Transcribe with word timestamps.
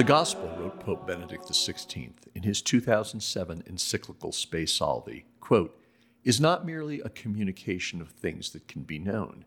The 0.00 0.04
Gospel, 0.04 0.50
wrote 0.56 0.80
Pope 0.80 1.06
Benedict 1.06 1.44
XVI 1.44 2.12
in 2.34 2.42
his 2.42 2.62
2007 2.62 3.64
encyclical 3.66 4.32
Spe 4.32 4.66
Salvi, 4.66 5.26
quote, 5.40 5.78
is 6.24 6.40
not 6.40 6.64
merely 6.64 7.00
a 7.00 7.10
communication 7.10 8.00
of 8.00 8.08
things 8.08 8.48
that 8.52 8.66
can 8.66 8.84
be 8.84 8.98
known. 8.98 9.44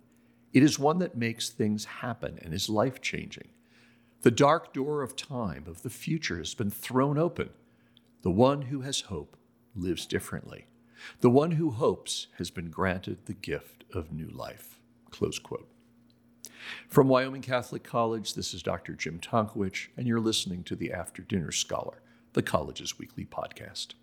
It 0.54 0.61
is 0.61 0.77
one 0.77 1.00
that 1.00 1.18
makes 1.18 1.50
things 1.50 1.86
happen 1.86 2.37
and 2.39 2.54
is 2.54 2.69
life 2.69 3.01
changing. 3.01 3.47
The 4.21 4.29
dark 4.29 4.73
door 4.73 5.01
of 5.01 5.15
time, 5.15 5.63
of 5.65 5.81
the 5.81 5.89
future, 5.89 6.37
has 6.37 6.54
been 6.54 6.70
thrown 6.70 7.17
open. 7.17 7.49
The 8.21 8.29
one 8.29 8.61
who 8.61 8.81
has 8.81 9.01
hope 9.01 9.35
lives 9.75 10.05
differently. 10.05 10.67
The 11.21 11.31
one 11.31 11.54
who 11.54 11.71
hopes 11.71 12.27
has 12.38 12.51
been 12.51 12.70
granted 12.70 13.25
the 13.25 13.33
gift 13.33 13.85
of 13.91 14.13
new 14.13 14.29
life. 14.29 14.78
Close 15.09 15.39
quote. 15.39 15.72
From 16.88 17.07
Wyoming 17.07 17.42
Catholic 17.42 17.83
College, 17.83 18.33
this 18.33 18.54
is 18.54 18.64
Dr. 18.64 18.93
Jim 18.93 19.20
Tonkowich, 19.20 19.88
and 19.97 20.07
you're 20.07 20.20
listening 20.20 20.64
to 20.65 20.75
the 20.75 20.92
After 20.92 21.21
Dinner 21.21 21.51
Scholar, 21.51 22.01
the 22.34 22.42
college's 22.42 22.97
weekly 23.00 23.25
podcast. 23.25 23.93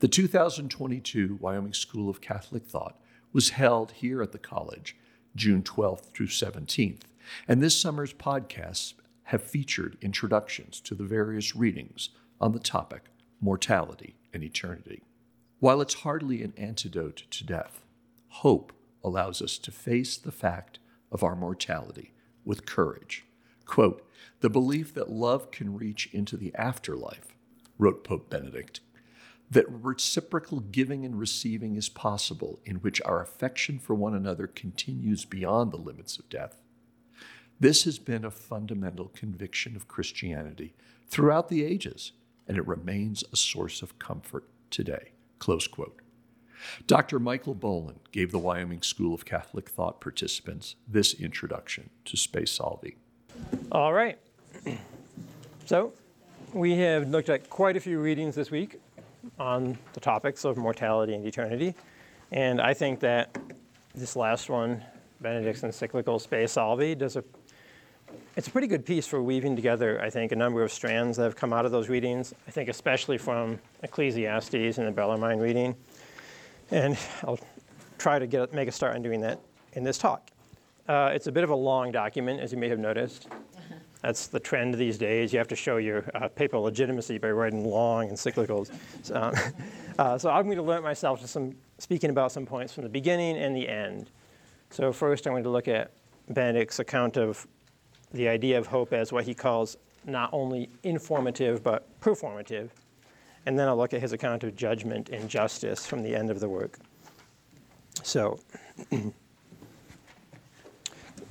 The 0.00 0.08
2022 0.08 1.38
Wyoming 1.40 1.72
School 1.72 2.08
of 2.08 2.20
Catholic 2.20 2.64
Thought 2.66 3.00
was 3.32 3.50
held 3.50 3.92
here 3.92 4.22
at 4.22 4.32
the 4.32 4.38
college 4.38 4.96
June 5.34 5.62
12th 5.62 6.12
through 6.12 6.28
17th, 6.28 7.02
and 7.46 7.62
this 7.62 7.78
summer's 7.78 8.12
podcasts 8.12 8.94
have 9.24 9.42
featured 9.42 9.98
introductions 10.00 10.80
to 10.80 10.94
the 10.94 11.04
various 11.04 11.54
readings 11.54 12.10
on 12.40 12.52
the 12.52 12.58
topic 12.58 13.04
mortality 13.40 14.16
and 14.32 14.42
eternity. 14.42 15.02
While 15.60 15.80
it's 15.80 15.94
hardly 15.94 16.42
an 16.42 16.54
antidote 16.56 17.24
to 17.30 17.44
death, 17.44 17.84
hope 18.28 18.72
allows 19.04 19.40
us 19.42 19.58
to 19.58 19.70
face 19.70 20.16
the 20.16 20.32
fact 20.32 20.77
of 21.10 21.22
our 21.22 21.36
mortality 21.36 22.12
with 22.44 22.66
courage. 22.66 23.24
Quote, 23.64 24.06
the 24.40 24.50
belief 24.50 24.94
that 24.94 25.10
love 25.10 25.50
can 25.50 25.76
reach 25.76 26.08
into 26.12 26.36
the 26.36 26.54
afterlife, 26.54 27.34
wrote 27.78 28.04
Pope 28.04 28.30
Benedict, 28.30 28.80
that 29.50 29.66
reciprocal 29.68 30.60
giving 30.60 31.04
and 31.04 31.18
receiving 31.18 31.76
is 31.76 31.88
possible, 31.88 32.60
in 32.64 32.76
which 32.76 33.00
our 33.02 33.22
affection 33.22 33.78
for 33.78 33.94
one 33.94 34.14
another 34.14 34.46
continues 34.46 35.24
beyond 35.24 35.72
the 35.72 35.78
limits 35.78 36.18
of 36.18 36.28
death. 36.28 36.58
This 37.60 37.84
has 37.84 37.98
been 37.98 38.24
a 38.24 38.30
fundamental 38.30 39.08
conviction 39.08 39.74
of 39.74 39.88
Christianity 39.88 40.74
throughout 41.08 41.48
the 41.48 41.64
ages, 41.64 42.12
and 42.46 42.56
it 42.56 42.66
remains 42.66 43.24
a 43.32 43.36
source 43.36 43.82
of 43.82 43.98
comfort 43.98 44.44
today. 44.70 45.12
Close 45.38 45.66
quote. 45.66 46.00
Dr. 46.86 47.18
Michael 47.18 47.54
Bolin 47.54 47.96
gave 48.12 48.32
the 48.32 48.38
Wyoming 48.38 48.82
School 48.82 49.14
of 49.14 49.24
Catholic 49.24 49.68
Thought 49.68 50.00
participants 50.00 50.76
this 50.86 51.14
introduction 51.14 51.90
to 52.04 52.16
Spe 52.16 52.46
Salvi. 52.46 52.96
All 53.72 53.92
right. 53.92 54.18
So, 55.66 55.92
we 56.52 56.76
have 56.76 57.08
looked 57.08 57.28
at 57.28 57.50
quite 57.50 57.76
a 57.76 57.80
few 57.80 58.00
readings 58.00 58.34
this 58.34 58.50
week 58.50 58.80
on 59.38 59.76
the 59.92 60.00
topics 60.00 60.44
of 60.44 60.56
mortality 60.56 61.14
and 61.14 61.26
eternity. 61.26 61.74
And 62.32 62.60
I 62.60 62.74
think 62.74 63.00
that 63.00 63.36
this 63.94 64.16
last 64.16 64.48
one, 64.48 64.82
Benedict's 65.20 65.62
encyclical 65.62 66.18
Spe 66.18 66.46
Salvi, 66.48 66.94
does 66.94 67.16
a 67.16 67.24
it's 68.36 68.46
a 68.46 68.50
pretty 68.50 68.68
good 68.68 68.86
piece 68.86 69.06
for 69.06 69.20
weaving 69.20 69.56
together, 69.56 70.00
I 70.00 70.10
think, 70.10 70.32
a 70.32 70.36
number 70.36 70.62
of 70.62 70.72
strands 70.72 71.16
that 71.16 71.24
have 71.24 71.36
come 71.36 71.52
out 71.52 71.66
of 71.66 71.72
those 71.72 71.88
readings. 71.88 72.32
I 72.46 72.50
think 72.50 72.68
especially 72.68 73.18
from 73.18 73.58
Ecclesiastes 73.82 74.78
and 74.78 74.86
the 74.86 74.92
Bellarmine 74.92 75.40
reading. 75.40 75.74
And 76.70 76.98
I'll 77.22 77.38
try 77.98 78.18
to 78.18 78.26
get 78.26 78.52
make 78.52 78.68
a 78.68 78.72
start 78.72 78.94
on 78.94 79.02
doing 79.02 79.20
that 79.22 79.40
in 79.72 79.84
this 79.84 79.98
talk. 79.98 80.30
Uh, 80.88 81.10
it's 81.12 81.26
a 81.26 81.32
bit 81.32 81.44
of 81.44 81.50
a 81.50 81.54
long 81.54 81.92
document, 81.92 82.40
as 82.40 82.52
you 82.52 82.58
may 82.58 82.68
have 82.68 82.78
noticed. 82.78 83.28
That's 84.02 84.28
the 84.28 84.40
trend 84.40 84.74
these 84.74 84.96
days. 84.96 85.32
You 85.32 85.38
have 85.38 85.48
to 85.48 85.56
show 85.56 85.76
your 85.76 86.04
uh, 86.14 86.28
papal 86.28 86.62
legitimacy 86.62 87.18
by 87.18 87.30
writing 87.30 87.64
long 87.64 88.08
encyclicals. 88.08 88.70
So, 89.02 89.16
um, 89.16 89.34
uh, 89.98 90.18
so 90.18 90.30
I'm 90.30 90.44
going 90.44 90.56
to 90.56 90.62
limit 90.62 90.84
myself 90.84 91.20
to 91.20 91.28
some 91.28 91.54
speaking 91.78 92.10
about 92.10 92.32
some 92.32 92.46
points 92.46 92.72
from 92.72 92.84
the 92.84 92.88
beginning 92.88 93.36
and 93.36 93.54
the 93.54 93.68
end. 93.68 94.10
So 94.70 94.92
first, 94.92 95.26
I'm 95.26 95.32
going 95.32 95.44
to 95.44 95.50
look 95.50 95.68
at 95.68 95.92
Benedict's 96.30 96.78
account 96.78 97.16
of 97.16 97.46
the 98.12 98.28
idea 98.28 98.58
of 98.58 98.66
hope 98.66 98.92
as 98.92 99.12
what 99.12 99.24
he 99.24 99.34
calls 99.34 99.76
not 100.04 100.30
only 100.32 100.70
informative 100.82 101.62
but 101.62 101.88
performative. 102.00 102.70
And 103.46 103.58
then 103.58 103.68
I'll 103.68 103.76
look 103.76 103.94
at 103.94 104.00
his 104.00 104.12
account 104.12 104.44
of 104.44 104.54
judgment 104.56 105.08
and 105.08 105.28
justice 105.28 105.86
from 105.86 106.02
the 106.02 106.14
end 106.14 106.30
of 106.30 106.40
the 106.40 106.48
work. 106.48 106.78
So, 108.02 108.38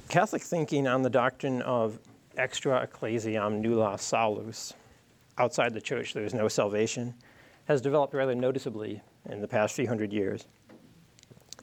Catholic 0.10 0.42
thinking 0.42 0.88
on 0.88 1.02
the 1.02 1.10
doctrine 1.10 1.62
of 1.64 2.00
extra 2.38 2.82
ecclesiam 2.82 3.62
nulla 3.62 3.98
salus, 3.98 4.74
outside 5.38 5.74
the 5.74 5.82
church 5.82 6.14
there 6.14 6.24
is 6.24 6.34
no 6.34 6.48
salvation, 6.48 7.14
has 7.66 7.82
developed 7.82 8.14
rather 8.14 8.36
noticeably 8.36 9.02
in 9.30 9.42
the 9.42 9.48
past 9.48 9.76
few 9.76 9.88
hundred 9.88 10.14
years. 10.14 10.48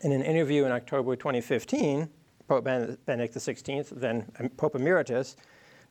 In 0.03 0.13
an 0.13 0.23
interview 0.23 0.65
in 0.65 0.73
October 0.73 1.17
2015, 1.17 2.09
Pope 2.47 2.65
Benedict 2.65 3.35
XVI, 3.35 3.89
then 3.99 4.31
um, 4.39 4.51
Pope 4.51 4.75
Emeritus, 4.75 5.37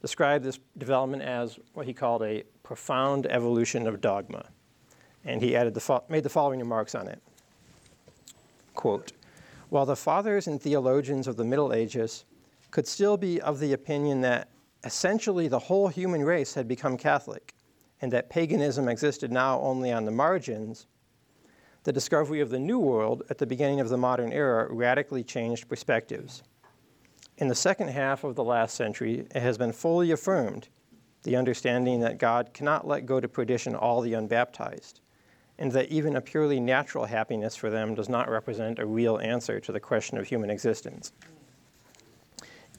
described 0.03 0.43
this 0.43 0.59
development 0.77 1.23
as 1.23 1.57
what 1.73 1.85
he 1.85 1.93
called 1.93 2.21
a 2.23 2.43
profound 2.61 3.25
evolution 3.27 3.87
of 3.87 4.01
dogma. 4.01 4.45
And 5.23 5.41
he 5.41 5.55
added 5.55 5.73
the 5.73 6.01
made 6.09 6.23
the 6.23 6.29
following 6.29 6.59
remarks 6.59 6.93
on 6.93 7.07
it. 7.07 7.23
Quote, 8.75 9.13
while 9.69 9.85
the 9.85 9.95
fathers 9.95 10.47
and 10.47 10.61
theologians 10.61 11.25
of 11.25 11.37
the 11.37 11.45
Middle 11.45 11.71
Ages 11.71 12.25
could 12.69 12.85
still 12.85 13.15
be 13.15 13.39
of 13.39 13.59
the 13.59 13.71
opinion 13.71 14.19
that 14.21 14.49
essentially 14.83 15.47
the 15.47 15.57
whole 15.57 15.87
human 15.87 16.23
race 16.25 16.53
had 16.53 16.67
become 16.67 16.97
Catholic 16.97 17.53
and 18.01 18.11
that 18.11 18.29
paganism 18.29 18.89
existed 18.89 19.31
now 19.31 19.61
only 19.61 19.89
on 19.93 20.03
the 20.03 20.11
margins, 20.11 20.87
the 21.85 21.93
discovery 21.93 22.41
of 22.41 22.49
the 22.49 22.59
New 22.59 22.77
World 22.77 23.23
at 23.29 23.37
the 23.37 23.47
beginning 23.47 23.79
of 23.79 23.87
the 23.87 23.97
modern 23.97 24.33
era 24.33 24.67
radically 24.69 25.23
changed 25.23 25.69
perspectives. 25.69 26.43
In 27.37 27.47
the 27.47 27.55
second 27.55 27.89
half 27.89 28.23
of 28.23 28.35
the 28.35 28.43
last 28.43 28.75
century, 28.75 29.25
it 29.33 29.41
has 29.41 29.57
been 29.57 29.71
fully 29.71 30.11
affirmed 30.11 30.69
the 31.23 31.35
understanding 31.35 32.01
that 32.01 32.17
God 32.17 32.53
cannot 32.53 32.87
let 32.87 33.05
go 33.05 33.19
to 33.19 33.27
perdition 33.27 33.75
all 33.75 34.01
the 34.01 34.13
unbaptized, 34.13 34.99
and 35.57 35.71
that 35.71 35.89
even 35.89 36.15
a 36.15 36.21
purely 36.21 36.59
natural 36.59 37.05
happiness 37.05 37.55
for 37.55 37.69
them 37.69 37.95
does 37.95 38.09
not 38.09 38.29
represent 38.29 38.77
a 38.77 38.85
real 38.85 39.17
answer 39.17 39.59
to 39.59 39.71
the 39.71 39.79
question 39.79 40.17
of 40.17 40.27
human 40.27 40.49
existence. 40.49 41.11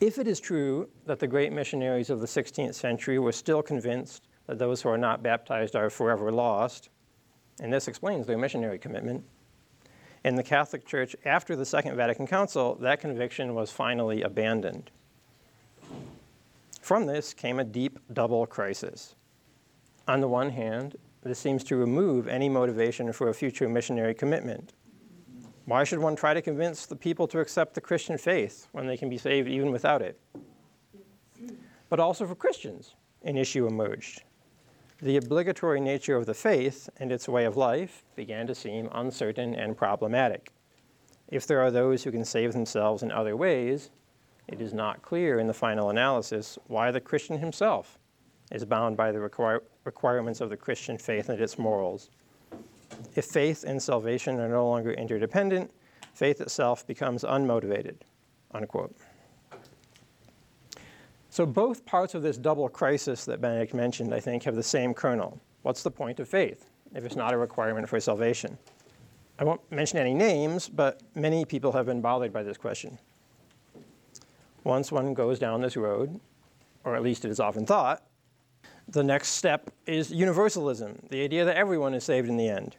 If 0.01 0.19
it 0.19 0.29
is 0.29 0.41
true 0.41 0.89
that 1.07 1.19
the 1.19 1.27
great 1.27 1.53
missionaries 1.53 2.11
of 2.11 2.21
the 2.21 2.27
16th 2.27 2.75
century 2.75 3.19
were 3.19 3.33
still 3.33 3.63
convinced 3.63 4.29
that 4.47 4.59
those 4.59 4.83
who 4.83 4.89
are 4.89 4.99
not 4.99 5.23
baptized 5.23 5.75
are 5.75 5.89
forever 5.91 6.31
lost, 6.31 6.91
and 7.61 7.73
this 7.73 7.89
explains 7.89 8.27
their 8.27 8.39
missionary 8.39 8.79
commitment. 8.79 9.25
In 10.25 10.37
the 10.37 10.43
Catholic 10.43 10.87
Church, 10.87 11.15
after 11.27 11.55
the 11.55 11.67
Second 11.67 11.97
Vatican 11.97 12.27
Council, 12.27 12.77
that 12.77 12.99
conviction 12.99 13.55
was 13.55 13.71
finally 13.71 14.23
abandoned. 14.23 14.91
From 16.81 17.05
this 17.05 17.35
came 17.35 17.61
a 17.61 17.65
deep 17.65 17.99
double 18.11 18.47
crisis. 18.47 19.17
On 20.09 20.21
the 20.21 20.29
one 20.29 20.51
hand, 20.51 20.97
this 21.23 21.39
seems 21.39 21.63
to 21.65 21.77
remove 21.77 22.27
any 22.27 22.49
motivation 22.49 23.13
for 23.13 23.29
a 23.29 23.35
future 23.35 23.69
missionary 23.69 24.15
commitment. 24.15 24.73
Why 25.67 25.85
should 25.85 25.99
one 25.99 26.17
try 26.17 26.33
to 26.33 26.43
convince 26.43 26.87
the 26.87 26.97
people 26.97 27.29
to 27.29 27.41
accept 27.41 27.75
the 27.75 27.81
Christian 27.83 28.17
faith 28.17 28.69
when 28.73 28.87
they 28.87 28.97
can 28.97 29.11
be 29.11 29.19
saved 29.19 29.49
even 29.49 29.73
without 29.73 30.01
it? 30.01 30.19
But 31.91 32.01
also 32.01 32.27
for 32.27 32.35
Christians, 32.35 32.95
an 33.23 33.37
issue 33.37 33.67
emerged 33.67 34.23
the 35.03 35.17
obligatory 35.17 35.81
nature 35.81 36.17
of 36.17 36.27
the 36.27 36.35
faith 36.35 36.89
and 36.99 37.11
its 37.11 37.29
way 37.29 37.45
of 37.45 37.57
life 37.57 38.05
began 38.15 38.47
to 38.47 38.55
seem 38.55 38.89
uncertain 38.93 39.55
and 39.55 39.77
problematic. 39.77 40.53
If 41.29 41.47
there 41.47 41.61
are 41.61 41.71
those 41.71 42.05
who 42.05 42.13
can 42.13 42.25
save 42.25 42.53
themselves 42.53 43.03
in 43.03 43.11
other 43.11 43.37
ways, 43.37 43.91
it 44.47 44.61
is 44.61 44.73
not 44.73 45.03
clear 45.03 45.39
in 45.39 45.47
the 45.47 45.55
final 45.55 45.91
analysis 45.91 46.59
why 46.67 46.91
the 46.91 47.01
Christian 47.01 47.39
himself 47.39 47.99
is 48.53 48.65
bound 48.65 48.97
by 48.97 49.11
the 49.11 49.21
require- 49.21 49.63
requirements 49.85 50.41
of 50.41 50.51
the 50.51 50.57
Christian 50.57 50.99
faith 50.99 51.29
and 51.29 51.41
its 51.41 51.59
morals. 51.59 52.11
If 53.17 53.25
faith 53.25 53.65
and 53.67 53.83
salvation 53.83 54.39
are 54.39 54.49
no 54.49 54.69
longer 54.69 54.93
interdependent, 54.93 55.71
faith 56.13 56.41
itself 56.41 56.87
becomes 56.87 57.25
unmotivated. 57.25 57.97
Unquote. 58.53 58.95
So 61.35 61.45
both 61.45 61.85
parts 61.85 62.15
of 62.15 62.23
this 62.23 62.37
double 62.37 62.69
crisis 62.69 63.25
that 63.25 63.41
Benedict 63.41 63.75
mentioned, 63.75 64.15
I 64.15 64.21
think, 64.21 64.45
have 64.45 64.55
the 64.55 64.63
same 64.63 64.95
kernel. 64.95 65.41
What's 65.63 65.83
the 65.83 65.91
point 65.91 66.21
of 66.21 66.29
faith 66.29 66.71
if 66.95 67.05
it's 67.05 67.17
not 67.17 67.35
a 67.35 67.37
requirement 67.37 67.89
for 67.89 67.99
salvation? 67.99 68.57
I 69.41 69.43
won't 69.43 69.61
mention 69.73 69.99
any 69.99 70.15
names, 70.15 70.69
but 70.69 71.03
many 71.17 71.45
people 71.45 71.73
have 71.73 71.87
been 71.87 72.01
bothered 72.01 72.33
by 72.33 72.45
this 72.45 72.57
question. 72.57 73.01
Once 74.63 74.93
one 74.93 75.13
goes 75.13 75.41
down 75.41 75.61
this 75.61 75.77
road, 75.77 76.21
or 76.85 76.95
at 76.95 77.03
least 77.03 77.25
it 77.25 77.33
is 77.33 77.41
often 77.41 77.67
thought, 77.67 78.05
the 78.87 79.03
next 79.03 79.31
step 79.31 79.73
is 79.87 80.13
universalism, 80.13 81.05
the 81.11 81.25
idea 81.25 81.45
that 81.45 81.57
everyone 81.57 81.95
is 81.95 82.05
saved 82.05 82.29
in 82.29 82.37
the 82.37 82.49
end. 82.49 82.77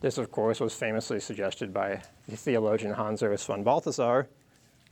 This, 0.00 0.18
of 0.18 0.30
course, 0.30 0.60
was 0.60 0.74
famously 0.74 1.18
suggested 1.18 1.72
by 1.72 2.02
the 2.28 2.36
theologian 2.36 2.92
Hans 2.92 3.22
Urs 3.22 3.46
von 3.46 3.64
Balthasar, 3.64 4.28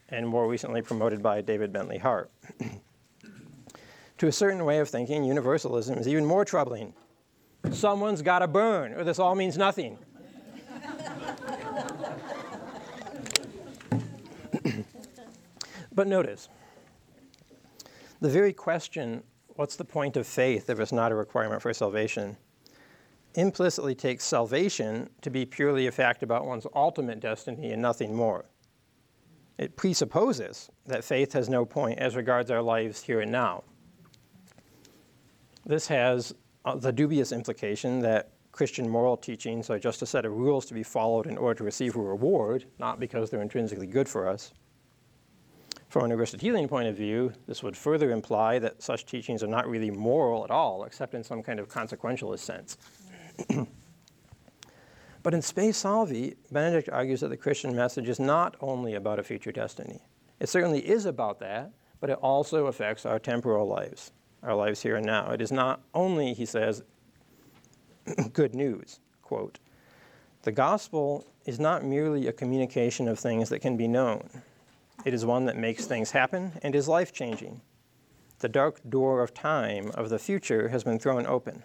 and 0.08 0.26
more 0.26 0.48
recently 0.48 0.82
promoted 0.82 1.22
by 1.22 1.40
David 1.40 1.72
Bentley 1.72 1.98
Hart. 1.98 2.30
To 4.18 4.26
a 4.28 4.32
certain 4.32 4.64
way 4.64 4.78
of 4.78 4.88
thinking, 4.88 5.24
universalism 5.24 5.98
is 5.98 6.08
even 6.08 6.24
more 6.24 6.42
troubling. 6.46 6.94
Someone's 7.70 8.22
got 8.22 8.38
to 8.38 8.48
burn, 8.48 8.94
or 8.94 9.04
this 9.04 9.18
all 9.18 9.34
means 9.34 9.58
nothing. 9.58 9.98
but 15.92 16.06
notice, 16.06 16.48
the 18.22 18.30
very 18.30 18.54
question, 18.54 19.22
what's 19.56 19.76
the 19.76 19.84
point 19.84 20.16
of 20.16 20.26
faith 20.26 20.70
if 20.70 20.80
it's 20.80 20.92
not 20.92 21.12
a 21.12 21.14
requirement 21.14 21.60
for 21.60 21.74
salvation, 21.74 22.38
implicitly 23.34 23.94
takes 23.94 24.24
salvation 24.24 25.10
to 25.20 25.28
be 25.28 25.44
purely 25.44 25.88
a 25.88 25.92
fact 25.92 26.22
about 26.22 26.46
one's 26.46 26.66
ultimate 26.74 27.20
destiny 27.20 27.72
and 27.72 27.82
nothing 27.82 28.14
more. 28.14 28.46
It 29.58 29.76
presupposes 29.76 30.70
that 30.86 31.04
faith 31.04 31.32
has 31.32 31.48
no 31.48 31.64
point 31.64 31.98
as 31.98 32.14
regards 32.14 32.50
our 32.50 32.62
lives 32.62 33.02
here 33.02 33.20
and 33.20 33.32
now. 33.32 33.64
This 35.64 35.86
has 35.88 36.34
uh, 36.64 36.76
the 36.76 36.92
dubious 36.92 37.32
implication 37.32 38.00
that 38.00 38.32
Christian 38.52 38.88
moral 38.88 39.16
teachings 39.16 39.68
are 39.68 39.78
just 39.78 40.02
a 40.02 40.06
set 40.06 40.24
of 40.24 40.32
rules 40.32 40.66
to 40.66 40.74
be 40.74 40.82
followed 40.82 41.26
in 41.26 41.36
order 41.36 41.58
to 41.58 41.64
receive 41.64 41.96
a 41.96 42.00
reward, 42.00 42.64
not 42.78 43.00
because 43.00 43.30
they're 43.30 43.42
intrinsically 43.42 43.86
good 43.86 44.08
for 44.08 44.28
us. 44.28 44.52
From 45.88 46.04
an 46.04 46.12
Aristotelian 46.12 46.68
point 46.68 46.88
of 46.88 46.96
view, 46.96 47.32
this 47.46 47.62
would 47.62 47.76
further 47.76 48.10
imply 48.10 48.58
that 48.58 48.82
such 48.82 49.06
teachings 49.06 49.42
are 49.42 49.48
not 49.48 49.68
really 49.68 49.90
moral 49.90 50.44
at 50.44 50.50
all, 50.50 50.84
except 50.84 51.14
in 51.14 51.22
some 51.22 51.42
kind 51.42 51.60
of 51.60 51.68
consequentialist 51.68 52.40
sense. 52.40 52.76
but 55.26 55.34
in 55.34 55.42
Spe 55.42 55.72
Salvi, 55.74 56.36
Benedict 56.52 56.88
argues 56.88 57.18
that 57.18 57.30
the 57.30 57.36
Christian 57.36 57.74
message 57.74 58.08
is 58.08 58.20
not 58.20 58.54
only 58.60 58.94
about 58.94 59.18
a 59.18 59.24
future 59.24 59.50
destiny. 59.50 59.98
It 60.38 60.48
certainly 60.48 60.78
is 60.88 61.04
about 61.04 61.40
that, 61.40 61.72
but 61.98 62.10
it 62.10 62.18
also 62.22 62.66
affects 62.66 63.04
our 63.04 63.18
temporal 63.18 63.66
lives, 63.66 64.12
our 64.44 64.54
lives 64.54 64.80
here 64.80 64.94
and 64.94 65.04
now. 65.04 65.32
It 65.32 65.40
is 65.40 65.50
not 65.50 65.80
only, 65.94 66.32
he 66.32 66.46
says, 66.46 66.84
good 68.34 68.54
news, 68.54 69.00
quote, 69.22 69.58
the 70.42 70.52
gospel 70.52 71.26
is 71.44 71.58
not 71.58 71.84
merely 71.84 72.28
a 72.28 72.32
communication 72.32 73.08
of 73.08 73.18
things 73.18 73.48
that 73.48 73.58
can 73.58 73.76
be 73.76 73.88
known. 73.88 74.28
It 75.04 75.12
is 75.12 75.26
one 75.26 75.44
that 75.46 75.56
makes 75.58 75.86
things 75.86 76.12
happen 76.12 76.52
and 76.62 76.72
is 76.72 76.86
life 76.86 77.12
changing. 77.12 77.60
The 78.38 78.48
dark 78.48 78.78
door 78.88 79.24
of 79.24 79.34
time 79.34 79.90
of 79.94 80.08
the 80.08 80.20
future 80.20 80.68
has 80.68 80.84
been 80.84 81.00
thrown 81.00 81.26
open. 81.26 81.64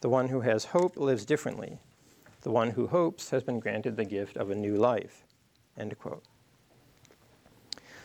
The 0.00 0.08
one 0.08 0.30
who 0.30 0.40
has 0.40 0.64
hope 0.64 0.96
lives 0.96 1.26
differently. 1.26 1.78
The 2.44 2.50
one 2.50 2.70
who 2.70 2.86
hopes 2.86 3.30
has 3.30 3.42
been 3.42 3.58
granted 3.58 3.96
the 3.96 4.04
gift 4.04 4.36
of 4.36 4.50
a 4.50 4.54
new 4.54 4.76
life. 4.76 5.24
End 5.78 5.98
quote. 5.98 6.22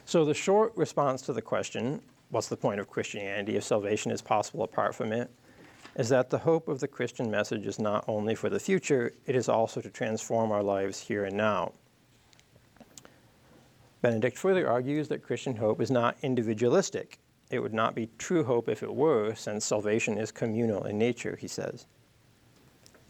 So, 0.05 0.23
the 0.25 0.33
short 0.33 0.75
response 0.75 1.21
to 1.23 1.33
the 1.33 1.41
question, 1.41 2.01
what's 2.29 2.47
the 2.47 2.57
point 2.57 2.79
of 2.79 2.89
Christianity 2.89 3.57
if 3.57 3.65
salvation 3.65 4.11
is 4.11 4.21
possible 4.21 4.63
apart 4.63 4.95
from 4.95 5.11
it, 5.11 5.29
is 5.97 6.07
that 6.09 6.29
the 6.29 6.37
hope 6.37 6.69
of 6.69 6.79
the 6.79 6.87
Christian 6.87 7.29
message 7.29 7.67
is 7.67 7.79
not 7.79 8.05
only 8.07 8.33
for 8.33 8.49
the 8.49 8.59
future, 8.59 9.11
it 9.25 9.35
is 9.35 9.49
also 9.49 9.81
to 9.81 9.89
transform 9.89 10.51
our 10.53 10.63
lives 10.63 11.01
here 11.01 11.25
and 11.25 11.35
now. 11.35 11.73
Benedict 14.01 14.37
further 14.37 14.69
argues 14.69 15.09
that 15.09 15.21
Christian 15.21 15.57
hope 15.57 15.81
is 15.81 15.91
not 15.91 16.15
individualistic, 16.21 17.19
it 17.51 17.59
would 17.59 17.73
not 17.73 17.93
be 17.93 18.09
true 18.17 18.45
hope 18.45 18.69
if 18.69 18.83
it 18.83 18.95
were, 18.95 19.35
since 19.35 19.65
salvation 19.65 20.17
is 20.17 20.31
communal 20.31 20.85
in 20.85 20.97
nature, 20.97 21.35
he 21.35 21.47
says. 21.47 21.87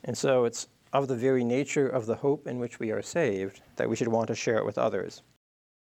And 0.05 0.17
so 0.17 0.45
it's 0.45 0.67
of 0.94 1.07
the 1.07 1.15
very 1.15 1.44
nature 1.44 1.88
of 1.88 2.06
the 2.06 2.15
hope 2.15 2.47
in 2.47 2.59
which 2.59 2.80
we 2.80 2.91
are 2.91 3.01
saved 3.01 3.62
that 3.75 3.89
we 3.89 3.95
should 3.95 4.07
want 4.07 4.27
to 4.27 4.36
share 4.36 4.57
it 4.57 4.65
with 4.65 4.77
others. 4.77 5.21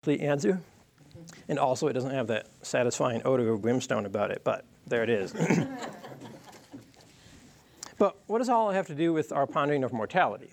Complete 0.03 0.23
answer? 0.23 0.61
And 1.49 1.59
also, 1.59 1.89
it 1.89 1.93
doesn't 1.93 2.11
have 2.11 2.27
that 2.29 2.47
satisfying 2.63 3.23
odor 3.25 3.53
of 3.53 3.63
brimstone 3.63 4.07
about 4.07 4.31
it, 4.31 4.43
but 4.45 4.65
there 4.87 5.03
it 5.03 5.11
is. 5.11 5.33
but 7.99 8.17
what 8.27 8.39
does 8.39 8.49
all 8.49 8.71
have 8.71 8.87
to 8.87 8.95
do 8.95 9.13
with 9.13 9.33
our 9.33 9.47
pondering 9.47 9.85
of 9.85 9.93
mortality? 9.93 10.51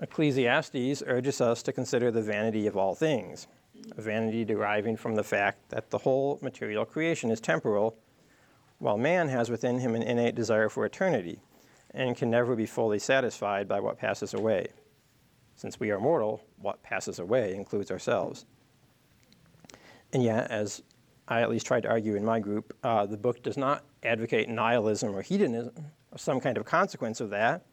Ecclesiastes 0.00 1.02
urges 1.06 1.40
us 1.40 1.62
to 1.62 1.72
consider 1.72 2.10
the 2.10 2.22
vanity 2.22 2.66
of 2.66 2.76
all 2.76 2.94
things 2.94 3.48
a 3.96 4.02
vanity 4.02 4.44
deriving 4.44 4.96
from 4.96 5.14
the 5.14 5.22
fact 5.22 5.68
that 5.68 5.90
the 5.90 5.98
whole 5.98 6.40
material 6.42 6.84
creation 6.84 7.30
is 7.30 7.40
temporal, 7.40 7.96
while 8.78 8.98
man 8.98 9.28
has 9.28 9.48
within 9.48 9.78
him 9.78 9.94
an 9.94 10.02
innate 10.02 10.34
desire 10.34 10.68
for 10.68 10.84
eternity 10.84 11.40
and 11.96 12.16
can 12.16 12.30
never 12.30 12.54
be 12.54 12.66
fully 12.66 12.98
satisfied 12.98 13.66
by 13.66 13.80
what 13.80 13.98
passes 13.98 14.34
away. 14.34 14.68
Since 15.54 15.80
we 15.80 15.90
are 15.90 15.98
mortal, 15.98 16.42
what 16.58 16.82
passes 16.82 17.18
away 17.18 17.54
includes 17.54 17.90
ourselves. 17.90 18.46
And 20.12 20.22
yet, 20.22 20.50
as 20.50 20.82
I 21.26 21.40
at 21.40 21.50
least 21.50 21.66
tried 21.66 21.82
to 21.82 21.88
argue 21.88 22.14
in 22.14 22.24
my 22.24 22.38
group, 22.38 22.76
uh, 22.84 23.06
the 23.06 23.16
book 23.16 23.42
does 23.42 23.56
not 23.56 23.84
advocate 24.02 24.48
nihilism 24.48 25.14
or 25.14 25.22
hedonism 25.22 25.72
or 26.12 26.18
some 26.18 26.38
kind 26.38 26.56
of 26.56 26.64
consequence 26.64 27.20
of 27.20 27.30
that. 27.30 27.64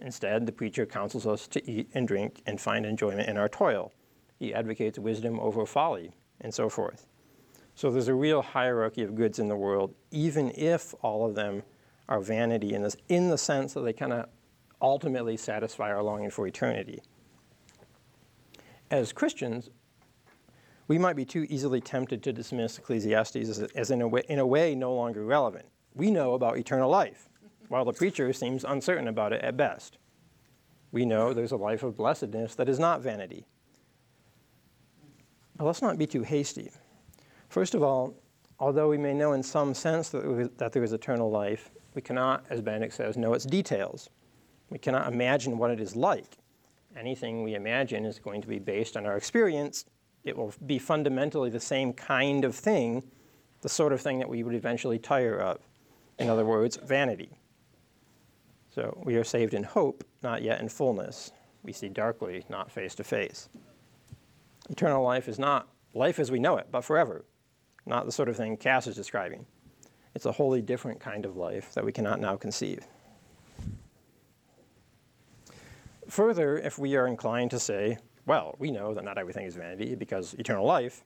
Instead, 0.00 0.46
the 0.46 0.52
preacher 0.52 0.86
counsels 0.86 1.26
us 1.26 1.48
to 1.48 1.68
eat 1.68 1.88
and 1.94 2.06
drink 2.06 2.42
and 2.46 2.60
find 2.60 2.86
enjoyment 2.86 3.28
in 3.28 3.36
our 3.36 3.48
toil 3.48 3.92
he 4.40 4.54
advocates 4.54 4.98
wisdom 4.98 5.38
over 5.38 5.66
folly, 5.66 6.10
and 6.40 6.52
so 6.52 6.68
forth. 6.70 7.06
So 7.74 7.90
there's 7.90 8.08
a 8.08 8.14
real 8.14 8.40
hierarchy 8.40 9.02
of 9.02 9.14
goods 9.14 9.38
in 9.38 9.48
the 9.48 9.56
world, 9.56 9.94
even 10.10 10.50
if 10.56 10.94
all 11.02 11.26
of 11.26 11.34
them 11.34 11.62
are 12.10 12.20
vanity 12.20 12.74
in, 12.74 12.82
this, 12.82 12.96
in 13.08 13.30
the 13.30 13.38
sense 13.38 13.72
that 13.72 13.82
they 13.82 13.92
kind 13.92 14.12
of 14.12 14.26
ultimately 14.82 15.36
satisfy 15.36 15.90
our 15.90 16.02
longing 16.02 16.30
for 16.30 16.46
eternity. 16.46 17.00
As 18.90 19.12
Christians, 19.12 19.70
we 20.88 20.98
might 20.98 21.14
be 21.14 21.24
too 21.24 21.46
easily 21.48 21.80
tempted 21.80 22.22
to 22.24 22.32
dismiss 22.32 22.76
Ecclesiastes 22.76 23.36
as, 23.36 23.60
as 23.60 23.92
in, 23.92 24.02
a 24.02 24.08
way, 24.08 24.24
in 24.28 24.40
a 24.40 24.46
way 24.46 24.74
no 24.74 24.92
longer 24.92 25.24
relevant. 25.24 25.66
We 25.94 26.10
know 26.10 26.34
about 26.34 26.58
eternal 26.58 26.90
life, 26.90 27.28
while 27.68 27.84
the 27.84 27.92
preacher 27.92 28.32
seems 28.32 28.64
uncertain 28.64 29.06
about 29.06 29.32
it 29.32 29.42
at 29.42 29.56
best. 29.56 29.98
We 30.90 31.06
know 31.06 31.32
there's 31.32 31.52
a 31.52 31.56
life 31.56 31.84
of 31.84 31.96
blessedness 31.96 32.56
that 32.56 32.68
is 32.68 32.80
not 32.80 33.00
vanity, 33.00 33.46
but 35.56 35.66
let's 35.66 35.82
not 35.82 35.96
be 35.96 36.06
too 36.06 36.22
hasty. 36.22 36.72
First 37.48 37.76
of 37.76 37.84
all, 37.84 38.14
although 38.58 38.88
we 38.88 38.98
may 38.98 39.14
know 39.14 39.34
in 39.34 39.42
some 39.44 39.74
sense 39.74 40.08
that, 40.08 40.58
that 40.58 40.72
there 40.72 40.82
is 40.82 40.92
eternal 40.92 41.30
life, 41.30 41.70
we 41.94 42.02
cannot, 42.02 42.44
as 42.50 42.60
Benedict 42.60 42.94
says, 42.94 43.16
know 43.16 43.34
its 43.34 43.44
details. 43.44 44.10
We 44.70 44.78
cannot 44.78 45.12
imagine 45.12 45.58
what 45.58 45.70
it 45.70 45.80
is 45.80 45.96
like. 45.96 46.38
Anything 46.96 47.42
we 47.42 47.54
imagine 47.54 48.04
is 48.04 48.18
going 48.18 48.40
to 48.42 48.48
be 48.48 48.58
based 48.58 48.96
on 48.96 49.06
our 49.06 49.16
experience. 49.16 49.84
It 50.24 50.36
will 50.36 50.52
be 50.66 50.78
fundamentally 50.78 51.50
the 51.50 51.60
same 51.60 51.92
kind 51.92 52.44
of 52.44 52.54
thing, 52.54 53.02
the 53.62 53.68
sort 53.68 53.92
of 53.92 54.00
thing 54.00 54.18
that 54.18 54.28
we 54.28 54.42
would 54.42 54.54
eventually 54.54 54.98
tire 54.98 55.38
of. 55.38 55.58
In 56.18 56.28
other 56.28 56.44
words, 56.44 56.76
vanity. 56.76 57.30
So 58.70 59.00
we 59.04 59.16
are 59.16 59.24
saved 59.24 59.54
in 59.54 59.64
hope, 59.64 60.04
not 60.22 60.42
yet 60.42 60.60
in 60.60 60.68
fullness. 60.68 61.32
We 61.62 61.72
see 61.72 61.88
darkly, 61.88 62.44
not 62.48 62.70
face 62.70 62.94
to 62.96 63.04
face. 63.04 63.48
Eternal 64.68 65.02
life 65.02 65.28
is 65.28 65.38
not 65.38 65.68
life 65.94 66.18
as 66.18 66.30
we 66.30 66.38
know 66.38 66.56
it, 66.56 66.68
but 66.70 66.82
forever, 66.82 67.24
not 67.86 68.06
the 68.06 68.12
sort 68.12 68.28
of 68.28 68.36
thing 68.36 68.56
Cass 68.56 68.86
is 68.86 68.94
describing. 68.94 69.46
It's 70.14 70.26
a 70.26 70.32
wholly 70.32 70.62
different 70.62 71.00
kind 71.00 71.24
of 71.24 71.36
life 71.36 71.72
that 71.74 71.84
we 71.84 71.92
cannot 71.92 72.20
now 72.20 72.36
conceive. 72.36 72.86
Further, 76.08 76.58
if 76.58 76.78
we 76.78 76.96
are 76.96 77.06
inclined 77.06 77.52
to 77.52 77.60
say, 77.60 77.98
well, 78.26 78.56
we 78.58 78.70
know 78.70 78.94
that 78.94 79.04
not 79.04 79.18
everything 79.18 79.46
is 79.46 79.54
vanity 79.54 79.94
because 79.94 80.34
eternal 80.34 80.66
life, 80.66 81.04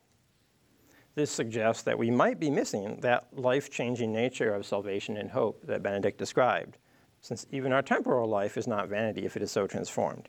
this 1.13 1.31
suggests 1.31 1.83
that 1.83 1.97
we 1.97 2.11
might 2.11 2.39
be 2.39 2.49
missing 2.49 2.99
that 3.01 3.27
life 3.31 3.69
changing 3.69 4.11
nature 4.11 4.53
of 4.53 4.65
salvation 4.65 5.17
and 5.17 5.31
hope 5.31 5.65
that 5.65 5.81
Benedict 5.81 6.17
described, 6.17 6.77
since 7.21 7.45
even 7.51 7.71
our 7.71 7.81
temporal 7.81 8.27
life 8.27 8.57
is 8.57 8.67
not 8.67 8.89
vanity 8.89 9.25
if 9.25 9.37
it 9.37 9.41
is 9.41 9.51
so 9.51 9.65
transformed. 9.65 10.27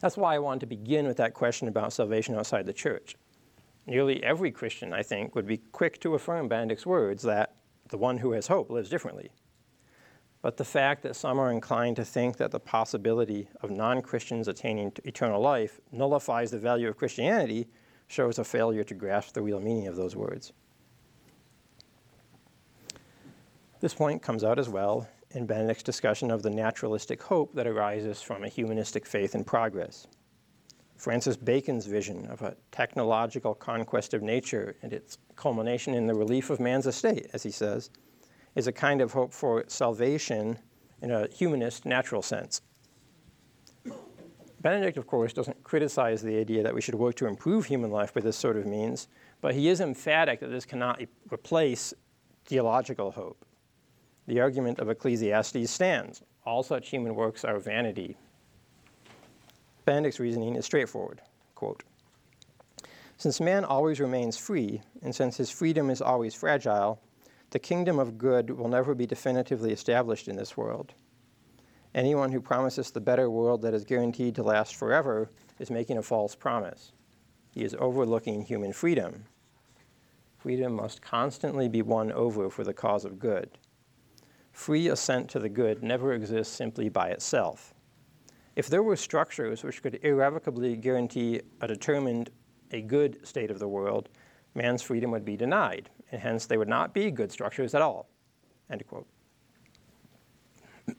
That's 0.00 0.16
why 0.16 0.34
I 0.34 0.38
wanted 0.38 0.60
to 0.60 0.66
begin 0.66 1.06
with 1.06 1.16
that 1.16 1.34
question 1.34 1.68
about 1.68 1.92
salvation 1.92 2.34
outside 2.34 2.66
the 2.66 2.72
church. 2.72 3.16
Nearly 3.86 4.22
every 4.22 4.50
Christian, 4.50 4.92
I 4.92 5.02
think, 5.02 5.34
would 5.34 5.46
be 5.46 5.58
quick 5.58 6.00
to 6.00 6.14
affirm 6.14 6.48
Benedict's 6.48 6.86
words 6.86 7.22
that 7.22 7.54
the 7.88 7.98
one 7.98 8.18
who 8.18 8.32
has 8.32 8.48
hope 8.48 8.68
lives 8.68 8.88
differently. 8.90 9.30
But 10.42 10.56
the 10.56 10.64
fact 10.64 11.02
that 11.02 11.16
some 11.16 11.38
are 11.38 11.52
inclined 11.52 11.96
to 11.96 12.04
think 12.04 12.36
that 12.36 12.50
the 12.50 12.60
possibility 12.60 13.48
of 13.62 13.70
non 13.70 14.02
Christians 14.02 14.48
attaining 14.48 14.92
eternal 15.04 15.40
life 15.40 15.80
nullifies 15.92 16.50
the 16.50 16.58
value 16.58 16.88
of 16.88 16.96
Christianity 16.96 17.68
shows 18.08 18.38
a 18.38 18.44
failure 18.44 18.84
to 18.84 18.94
grasp 18.94 19.34
the 19.34 19.42
real 19.42 19.60
meaning 19.60 19.86
of 19.86 19.96
those 19.96 20.14
words. 20.14 20.52
This 23.80 23.94
point 23.94 24.22
comes 24.22 24.42
out 24.42 24.58
as 24.58 24.68
well 24.68 25.08
in 25.32 25.46
Benedict's 25.46 25.82
discussion 25.82 26.30
of 26.30 26.42
the 26.42 26.50
naturalistic 26.50 27.22
hope 27.22 27.52
that 27.54 27.66
arises 27.66 28.22
from 28.22 28.44
a 28.44 28.48
humanistic 28.48 29.06
faith 29.06 29.34
in 29.34 29.44
progress. 29.44 30.06
Francis 30.96 31.36
Bacon's 31.36 31.86
vision 31.86 32.26
of 32.26 32.42
a 32.42 32.56
technological 32.72 33.54
conquest 33.54 34.14
of 34.14 34.22
nature 34.22 34.76
and 34.82 34.92
its 34.92 35.18
culmination 35.36 35.94
in 35.94 36.06
the 36.06 36.14
relief 36.14 36.50
of 36.50 36.58
man's 36.58 36.86
estate, 36.86 37.28
as 37.32 37.42
he 37.42 37.50
says, 37.50 37.90
is 38.54 38.66
a 38.66 38.72
kind 38.72 39.00
of 39.00 39.12
hope 39.12 39.32
for 39.32 39.64
salvation 39.68 40.58
in 41.02 41.10
a 41.10 41.28
humanist 41.28 41.84
natural 41.84 42.22
sense. 42.22 42.62
Benedict, 44.60 44.96
of 44.96 45.06
course, 45.06 45.32
doesn't 45.32 45.62
criticize 45.62 46.22
the 46.22 46.38
idea 46.38 46.62
that 46.62 46.74
we 46.74 46.80
should 46.80 46.94
work 46.94 47.14
to 47.16 47.26
improve 47.26 47.66
human 47.66 47.90
life 47.90 48.14
by 48.14 48.20
this 48.20 48.36
sort 48.36 48.56
of 48.56 48.66
means, 48.66 49.06
but 49.40 49.54
he 49.54 49.68
is 49.68 49.80
emphatic 49.80 50.40
that 50.40 50.50
this 50.50 50.64
cannot 50.64 51.00
replace 51.30 51.92
theological 52.46 53.10
hope. 53.10 53.44
The 54.26 54.40
argument 54.40 54.80
of 54.80 54.88
Ecclesiastes 54.88 55.70
stands 55.70 56.22
all 56.46 56.62
such 56.62 56.88
human 56.88 57.14
works 57.14 57.44
are 57.44 57.58
vanity. 57.58 58.16
Benedict's 59.86 60.20
reasoning 60.20 60.56
is 60.56 60.66
straightforward. 60.66 61.22
Quote, 61.54 61.84
since 63.18 63.40
man 63.40 63.64
always 63.64 63.98
remains 63.98 64.36
free, 64.36 64.82
and 65.00 65.14
since 65.14 65.38
his 65.38 65.50
freedom 65.50 65.88
is 65.88 66.02
always 66.02 66.34
fragile, 66.34 67.00
the 67.50 67.58
kingdom 67.58 67.98
of 67.98 68.18
good 68.18 68.50
will 68.50 68.68
never 68.68 68.94
be 68.94 69.06
definitively 69.06 69.72
established 69.72 70.28
in 70.28 70.36
this 70.36 70.54
world. 70.54 70.92
Anyone 71.94 72.30
who 72.30 72.42
promises 72.42 72.90
the 72.90 73.00
better 73.00 73.30
world 73.30 73.62
that 73.62 73.72
is 73.72 73.84
guaranteed 73.84 74.34
to 74.34 74.42
last 74.42 74.74
forever 74.74 75.30
is 75.58 75.70
making 75.70 75.96
a 75.96 76.02
false 76.02 76.34
promise. 76.34 76.92
He 77.52 77.64
is 77.64 77.74
overlooking 77.78 78.42
human 78.42 78.74
freedom. 78.74 79.24
Freedom 80.36 80.74
must 80.74 81.00
constantly 81.00 81.68
be 81.68 81.80
won 81.80 82.12
over 82.12 82.50
for 82.50 82.64
the 82.64 82.74
cause 82.74 83.06
of 83.06 83.18
good. 83.18 83.56
Free 84.52 84.88
assent 84.88 85.30
to 85.30 85.38
the 85.38 85.48
good 85.48 85.82
never 85.82 86.12
exists 86.12 86.54
simply 86.54 86.90
by 86.90 87.08
itself. 87.08 87.72
If 88.56 88.68
there 88.68 88.82
were 88.82 88.96
structures 88.96 89.62
which 89.62 89.82
could 89.82 90.00
irrevocably 90.02 90.76
guarantee 90.76 91.42
a 91.60 91.68
determined, 91.68 92.30
a 92.72 92.80
good 92.80 93.24
state 93.26 93.50
of 93.50 93.58
the 93.58 93.68
world, 93.68 94.08
man's 94.54 94.80
freedom 94.80 95.10
would 95.10 95.26
be 95.26 95.36
denied, 95.36 95.90
and 96.10 96.22
hence 96.22 96.46
they 96.46 96.56
would 96.56 96.68
not 96.68 96.94
be 96.94 97.10
good 97.10 97.30
structures 97.30 97.74
at 97.74 97.82
all. 97.82 98.08
End 98.70 98.82
quote. 98.86 99.06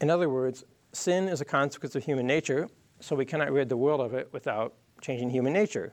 In 0.00 0.10
other 0.10 0.30
words, 0.30 0.64
sin 0.92 1.28
is 1.28 1.42
a 1.42 1.44
consequence 1.44 1.94
of 1.94 2.02
human 2.02 2.26
nature, 2.26 2.68
so 3.00 3.14
we 3.14 3.26
cannot 3.26 3.52
rid 3.52 3.68
the 3.68 3.76
world 3.76 4.00
of 4.00 4.14
it 4.14 4.32
without 4.32 4.74
changing 5.02 5.28
human 5.28 5.52
nature, 5.52 5.92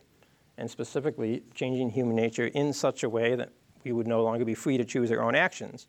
and 0.58 0.72
specifically 0.72 1.44
changing 1.54 1.90
human 1.90 2.16
nature 2.16 2.48
in 2.48 2.72
such 2.72 3.04
a 3.04 3.10
way 3.10 3.36
that 3.36 3.50
we 3.84 3.92
would 3.92 4.08
no 4.08 4.24
longer 4.24 4.46
be 4.46 4.56
free 4.56 4.78
to 4.78 4.86
choose 4.86 5.12
our 5.12 5.22
own 5.22 5.36
actions. 5.36 5.88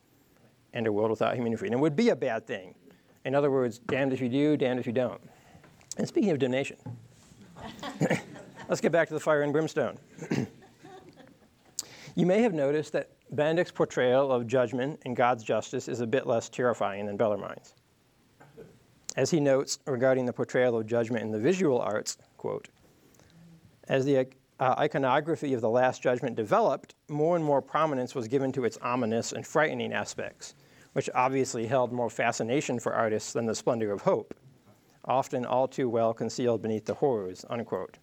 And 0.73 0.89
a 0.89 0.93
world 0.93 1.11
without 1.11 1.37
human 1.37 1.57
freedom 1.57 1.81
would 1.81 1.95
be 1.95 2.09
a 2.09 2.17
bad 2.17 2.49
thing. 2.49 2.75
In 3.27 3.35
other 3.35 3.51
words, 3.51 3.81
damned 3.81 4.13
if 4.13 4.21
you 4.21 4.29
do, 4.29 4.57
damned 4.57 4.79
if 4.79 4.87
you 4.87 4.93
don't. 4.93 5.21
And 5.99 6.07
speaking 6.07 6.31
of 6.31 6.39
damnation, 6.39 6.77
let's 8.69 8.81
get 8.81 8.93
back 8.93 9.09
to 9.09 9.15
the 9.15 9.21
fire 9.21 9.43
and 9.43 9.53
brimstone. 9.53 9.99
you 12.15 12.25
may 12.25 12.41
have 12.41 12.55
noticed 12.55 12.93
that 12.93 13.11
Benedict's 13.33 13.73
portrayal 13.73 14.31
of 14.31 14.47
judgment 14.47 15.01
and 15.05 15.17
God's 15.17 15.43
justice 15.43 15.89
is 15.89 16.01
a 16.01 16.07
bit 16.07 16.29
less 16.29 16.49
terrifying 16.49 17.05
than 17.07 17.17
Bellarmine's. 17.17 17.75
As 19.17 19.29
he 19.29 19.41
notes 19.41 19.81
regarding 19.87 20.25
the 20.25 20.33
portrayal 20.33 20.79
of 20.79 20.87
judgment 20.87 21.25
in 21.25 21.33
the 21.33 21.41
visual 21.41 21.81
arts, 21.81 22.19
quote, 22.37 22.69
as 23.89 24.05
the 24.05 24.29
uh, 24.61 24.75
iconography 24.79 25.53
of 25.53 25.61
the 25.63 25.71
Last 25.71 26.01
Judgment 26.01 26.37
developed, 26.37 26.95
more 27.09 27.35
and 27.35 27.45
more 27.45 27.61
prominence 27.61 28.15
was 28.15 28.29
given 28.29 28.53
to 28.53 28.65
its 28.65 28.79
ominous 28.83 29.33
and 29.33 29.45
frightening 29.45 29.93
aspects, 29.93 30.55
which 30.97 31.11
obviously 31.15 31.67
held 31.67 31.93
more 31.93 32.09
fascination 32.09 32.81
for 32.81 32.95
artists 32.95 33.35
than 33.35 33.45
the 33.45 33.55
splendor 33.55 33.93
of 33.93 34.01
hope, 34.01 34.33
often 35.05 35.45
all 35.45 35.69
too 35.69 35.91
well 35.91 36.15
concealed 36.15 36.63
beneath 36.63 36.87
the 36.87 36.95
horrors, 36.95 37.45
unquote. 37.51 37.99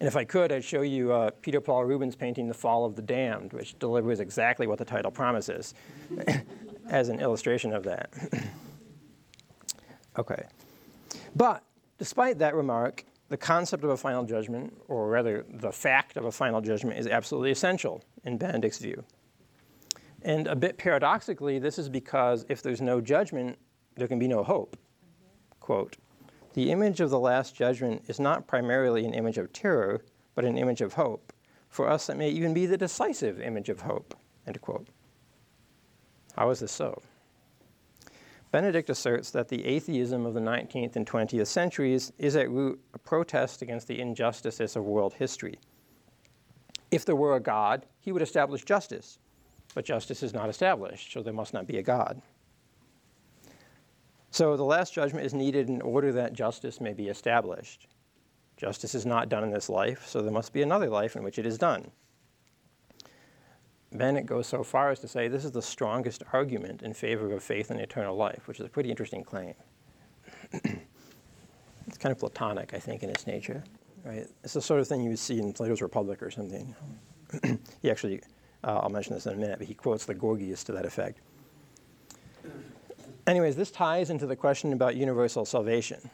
And 0.00 0.08
if 0.08 0.16
I 0.16 0.24
could, 0.24 0.50
I'd 0.50 0.64
show 0.64 0.82
you 0.82 1.12
uh, 1.12 1.30
Peter 1.42 1.60
Paul 1.60 1.84
Rubens' 1.84 2.16
painting 2.16 2.48
The 2.48 2.54
Fall 2.54 2.84
of 2.84 2.96
the 2.96 3.02
Damned, 3.02 3.52
which 3.52 3.78
delivers 3.78 4.18
exactly 4.18 4.66
what 4.66 4.78
the 4.78 4.84
title 4.84 5.12
promises 5.12 5.74
as 6.88 7.08
an 7.08 7.20
illustration 7.20 7.72
of 7.72 7.84
that. 7.84 8.12
Okay. 10.18 10.42
But 11.36 11.62
despite 11.98 12.40
that 12.40 12.56
remark, 12.56 13.04
the 13.28 13.36
concept 13.36 13.84
of 13.84 13.90
a 13.90 13.96
final 13.96 14.24
judgment, 14.24 14.76
or 14.88 15.08
rather 15.08 15.46
the 15.48 15.70
fact 15.70 16.16
of 16.16 16.24
a 16.24 16.32
final 16.32 16.60
judgment, 16.60 16.98
is 16.98 17.06
absolutely 17.06 17.52
essential 17.52 18.02
in 18.24 18.36
Benedict's 18.36 18.78
view. 18.78 19.04
And 20.22 20.46
a 20.46 20.56
bit 20.56 20.76
paradoxically, 20.76 21.58
this 21.58 21.78
is 21.78 21.88
because 21.88 22.44
if 22.48 22.62
there's 22.62 22.80
no 22.80 23.00
judgment, 23.00 23.58
there 23.96 24.08
can 24.08 24.18
be 24.18 24.28
no 24.28 24.42
hope. 24.42 24.76
Quote, 25.60 25.96
the 26.52 26.70
image 26.70 27.00
of 27.00 27.10
the 27.10 27.18
Last 27.18 27.54
Judgment 27.54 28.02
is 28.08 28.18
not 28.18 28.46
primarily 28.46 29.04
an 29.06 29.14
image 29.14 29.38
of 29.38 29.52
terror, 29.52 30.04
but 30.34 30.44
an 30.44 30.58
image 30.58 30.80
of 30.80 30.94
hope. 30.94 31.32
For 31.68 31.88
us, 31.88 32.08
it 32.08 32.16
may 32.16 32.30
even 32.30 32.52
be 32.52 32.66
the 32.66 32.76
decisive 32.76 33.40
image 33.40 33.68
of 33.68 33.80
hope. 33.80 34.16
End 34.46 34.60
quote. 34.60 34.88
How 36.36 36.50
is 36.50 36.58
this 36.58 36.72
so? 36.72 37.00
Benedict 38.50 38.90
asserts 38.90 39.30
that 39.30 39.48
the 39.48 39.64
atheism 39.64 40.26
of 40.26 40.34
the 40.34 40.40
19th 40.40 40.96
and 40.96 41.06
20th 41.06 41.46
centuries 41.46 42.12
is 42.18 42.34
at 42.34 42.50
root 42.50 42.80
a 42.94 42.98
protest 42.98 43.62
against 43.62 43.86
the 43.86 44.00
injustices 44.00 44.74
of 44.74 44.84
world 44.84 45.14
history. 45.14 45.56
If 46.90 47.04
there 47.04 47.14
were 47.14 47.36
a 47.36 47.40
God, 47.40 47.86
he 48.00 48.10
would 48.10 48.22
establish 48.22 48.64
justice, 48.64 49.20
but 49.74 49.84
justice 49.84 50.22
is 50.22 50.34
not 50.34 50.48
established, 50.48 51.12
so 51.12 51.22
there 51.22 51.32
must 51.32 51.54
not 51.54 51.66
be 51.66 51.78
a 51.78 51.82
God. 51.82 52.20
So 54.30 54.56
the 54.56 54.64
last 54.64 54.94
judgment 54.94 55.26
is 55.26 55.34
needed 55.34 55.68
in 55.68 55.82
order 55.82 56.12
that 56.12 56.32
justice 56.32 56.80
may 56.80 56.92
be 56.92 57.08
established. 57.08 57.88
Justice 58.56 58.94
is 58.94 59.06
not 59.06 59.28
done 59.28 59.42
in 59.42 59.50
this 59.50 59.68
life, 59.68 60.06
so 60.06 60.22
there 60.22 60.32
must 60.32 60.52
be 60.52 60.62
another 60.62 60.88
life 60.88 61.16
in 61.16 61.22
which 61.22 61.38
it 61.38 61.46
is 61.46 61.58
done. 61.58 61.90
Benedict 63.92 64.26
goes 64.26 64.46
so 64.46 64.62
far 64.62 64.90
as 64.90 65.00
to 65.00 65.08
say 65.08 65.26
this 65.26 65.44
is 65.44 65.50
the 65.50 65.62
strongest 65.62 66.22
argument 66.32 66.82
in 66.82 66.94
favor 66.94 67.32
of 67.32 67.42
faith 67.42 67.70
in 67.72 67.80
eternal 67.80 68.16
life, 68.16 68.46
which 68.46 68.60
is 68.60 68.66
a 68.66 68.68
pretty 68.68 68.90
interesting 68.90 69.24
claim. 69.24 69.54
it's 70.52 71.98
kind 71.98 72.12
of 72.12 72.18
Platonic, 72.18 72.72
I 72.72 72.78
think, 72.78 73.02
in 73.02 73.10
its 73.10 73.26
nature. 73.26 73.64
Right? 74.04 74.26
It's 74.44 74.54
the 74.54 74.62
sort 74.62 74.80
of 74.80 74.86
thing 74.86 75.02
you 75.02 75.10
would 75.10 75.18
see 75.18 75.38
in 75.38 75.52
Plato's 75.52 75.82
Republic 75.82 76.22
or 76.22 76.30
something. 76.30 76.74
he 77.82 77.90
actually, 77.90 78.20
uh, 78.64 78.80
I'll 78.82 78.90
mention 78.90 79.14
this 79.14 79.26
in 79.26 79.34
a 79.34 79.36
minute, 79.36 79.58
but 79.58 79.68
he 79.68 79.74
quotes 79.74 80.04
the 80.04 80.14
Gorgias 80.14 80.64
to 80.64 80.72
that 80.72 80.84
effect. 80.84 81.20
Anyways, 83.26 83.56
this 83.56 83.70
ties 83.70 84.10
into 84.10 84.26
the 84.26 84.36
question 84.36 84.72
about 84.72 84.96
universal 84.96 85.44
salvation. 85.44 86.10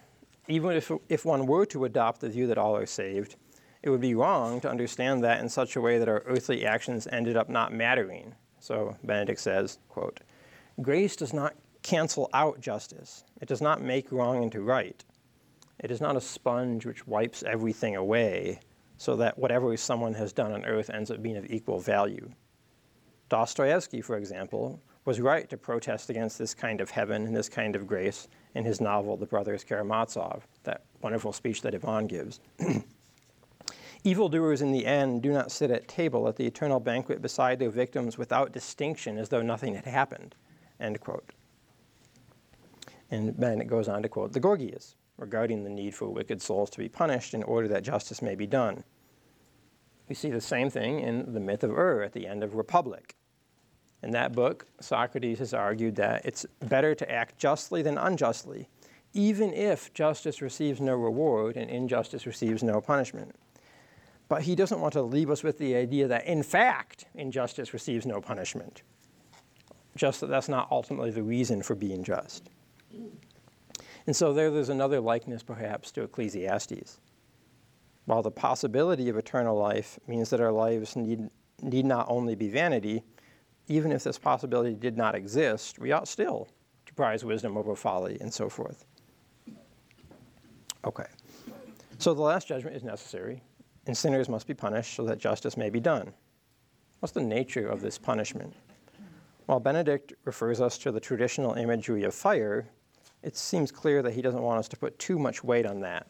Even 0.49 0.73
if, 0.73 0.91
if 1.09 1.25
one 1.25 1.47
were 1.47 1.67
to 1.67 1.85
adopt 1.85 2.21
the 2.21 2.29
view 2.29 2.47
that 2.47 2.59
all 2.59 2.77
are 2.77 2.87
saved, 2.87 3.37
it 3.83 3.91
would 3.91 4.01
be 4.01 4.15
wrong 4.15 4.61
to 4.61 4.71
understand 4.71 5.23
that 5.25 5.41
in 5.41 5.49
such 5.49 5.77
a 5.77 5.81
way 5.81 5.99
that 5.99 6.09
our 6.09 6.23
earthly 6.27 6.67
actions 6.67 7.07
ended 7.11 7.37
up 7.37 7.49
not 7.49 7.73
mattering. 7.73 8.35
So 8.61 8.97
Benedict 9.05 9.41
says, 9.41 9.79
quote, 9.89 10.21
Grace 10.83 11.17
does 11.17 11.33
not 11.33 11.55
cancel 11.83 12.29
out 12.35 12.61
justice. 12.61 13.25
It 13.41 13.49
does 13.49 13.61
not 13.61 13.81
make 13.81 14.13
wrong 14.13 14.43
into 14.43 14.61
right. 14.61 15.05
It 15.79 15.91
is 15.91 16.01
not 16.01 16.17
a 16.17 16.21
sponge 16.21 16.85
which 16.85 17.07
wipes 17.07 17.43
everything 17.45 17.97
away 17.97 18.61
so 18.99 19.17
that 19.17 19.39
whatever 19.39 19.77
someone 19.77 20.15
has 20.15 20.33
done 20.33 20.53
on 20.53 20.65
earth 20.65 20.91
ends 20.91 21.11
up 21.11 21.23
being 21.23 21.37
of 21.37 21.47
equal 21.51 21.79
value. 21.79 22.31
Dostoevsky, 23.29 24.01
for 24.01 24.17
example, 24.17 24.81
was 25.05 25.21
right 25.21 25.49
to 25.51 25.57
protest 25.57 26.11
against 26.11 26.39
this 26.39 26.55
kind 26.55 26.81
of 26.81 26.91
heaven 26.91 27.27
and 27.27 27.37
this 27.37 27.49
kind 27.49 27.77
of 27.77 27.87
grace 27.87 28.29
in 28.55 28.65
his 28.65 28.81
novel, 28.81 29.17
The 29.17 29.27
Brothers 29.27 29.65
Karamazov, 29.65 30.47
that 30.65 30.85
wonderful 31.03 31.33
speech 31.33 31.63
that 31.63 31.75
Ivan 31.75 32.07
gives. 32.07 32.41
Evildoers 34.05 34.63
in 34.63 34.73
the 34.73 34.87
end 34.87 35.23
do 35.23 35.33
not 35.33 35.51
sit 35.51 35.71
at 35.71 35.89
table 35.89 36.29
at 36.29 36.37
the 36.37 36.47
eternal 36.47 36.79
banquet 36.79 37.21
beside 37.21 37.59
their 37.59 37.71
victims 37.71 38.17
without 38.17 38.53
distinction 38.53 39.19
as 39.19 39.29
though 39.29 39.43
nothing 39.43 39.75
had 39.75 39.85
happened. 39.85 40.35
End 40.81 41.01
quote. 41.01 41.33
And 43.11 43.35
then 43.37 43.61
it 43.61 43.67
goes 43.67 43.89
on 43.89 44.03
to 44.03 44.09
quote 44.09 44.33
the 44.33 44.41
Gorgias 44.41 44.95
regarding 45.19 45.65
the 45.65 45.71
need 45.71 45.95
for 45.95 46.09
wicked 46.09 46.43
souls 46.43 46.71
to 46.71 46.79
be 46.79 46.89
punished 46.89 47.35
in 47.35 47.43
order 47.43 47.69
that 47.69 47.83
justice 47.83 48.23
may 48.23 48.35
be 48.35 48.47
done. 48.47 48.85
We 50.09 50.15
see 50.15 50.31
the 50.31 50.41
same 50.41 50.71
thing 50.71 51.01
in 51.01 51.33
the 51.33 51.41
myth 51.41 51.65
of 51.65 51.71
Ur 51.71 52.03
at 52.03 52.13
the 52.13 52.27
end 52.27 52.45
of 52.45 52.55
Republic. 52.55 53.17
In 54.03 54.11
that 54.13 54.33
book, 54.33 54.67
Socrates 54.81 55.39
has 55.41 55.55
argued 55.55 55.97
that 55.97 56.25
it's 56.25 56.47
better 56.61 56.95
to 56.95 57.11
act 57.11 57.39
justly 57.39 57.83
than 57.83 57.99
unjustly, 57.99 58.69
even 59.15 59.53
if 59.53 59.93
justice 59.95 60.43
receives 60.43 60.81
no 60.81 60.95
reward 60.95 61.57
and 61.57 61.71
injustice 61.71 62.27
receives 62.27 62.63
no 62.63 62.81
punishment. 62.81 63.35
But 64.29 64.43
he 64.43 64.55
doesn't 64.55 64.81
want 64.81 64.93
to 64.93 65.03
leave 65.03 65.31
us 65.31 65.43
with 65.43 65.59
the 65.59 65.75
idea 65.77 66.09
that, 66.09 66.27
in 66.27 66.43
fact, 66.43 67.07
injustice 67.15 67.73
receives 67.73 68.07
no 68.07 68.21
punishment. 68.21 68.83
Just 69.97 70.21
that 70.21 70.29
that's 70.29 70.49
not 70.49 70.69
ultimately 70.71 71.11
the 71.11 71.23
reason 71.23 71.63
for 71.63 71.75
being 71.75 72.05
just. 72.05 72.51
And 74.07 74.15
so 74.15 74.33
there, 74.33 74.51
there's 74.51 74.69
another 74.69 75.01
likeness, 75.01 75.43
perhaps, 75.43 75.91
to 75.93 76.03
Ecclesiastes. 76.03 77.01
While 78.05 78.23
the 78.23 78.31
possibility 78.31 79.09
of 79.09 79.17
eternal 79.17 79.57
life 79.57 79.99
means 80.07 80.31
that 80.31 80.41
our 80.41 80.53
lives 80.53 80.95
need, 80.95 81.29
need 81.61 81.85
not 81.85 82.07
only 82.09 82.37
be 82.37 82.49
vanity, 82.49 83.03
even 83.67 83.91
if 83.91 84.05
this 84.05 84.19
possibility 84.19 84.75
did 84.75 84.97
not 84.97 85.17
exist, 85.17 85.81
we 85.81 85.91
ought 85.91 86.07
still 86.07 86.49
to 86.87 86.95
prize 86.95 87.25
wisdom 87.25 87.57
over 87.57 87.75
folly 87.75 88.17
and 88.21 88.33
so 88.33 88.49
forth. 88.49 88.85
Okay. 90.85 91.07
So 91.99 92.15
the 92.15 92.23
last 92.23 92.47
judgment 92.47 92.77
is 92.77 92.85
necessary 92.85 93.43
and 93.87 93.97
sinners 93.97 94.29
must 94.29 94.47
be 94.47 94.55
punished 94.55 94.95
so 94.95 95.05
that 95.05 95.19
justice 95.19 95.57
may 95.57 95.71
be 95.71 95.81
done. 95.81 96.13
What's 97.01 97.13
the 97.13 97.23
nature 97.23 97.67
of 97.69 97.81
this 97.81 97.99
punishment? 97.99 98.55
While 99.47 99.61
Benedict 99.61 100.13
refers 100.25 100.61
us 100.61 100.79
to 100.79 100.93
the 100.93 101.01
traditional 101.01 101.55
imagery 101.55 102.05
of 102.05 102.15
fire, 102.15 102.69
it 103.23 103.37
seems 103.37 103.71
clear 103.73 104.03
that 104.03 104.13
he 104.13 104.23
doesn't 104.23 104.43
want 104.43 104.59
us 104.59 104.69
to 104.69 104.77
put 104.77 104.99
too 104.99 105.19
much 105.19 105.43
weight 105.43 105.67
on 105.67 105.81
that. 105.81 106.07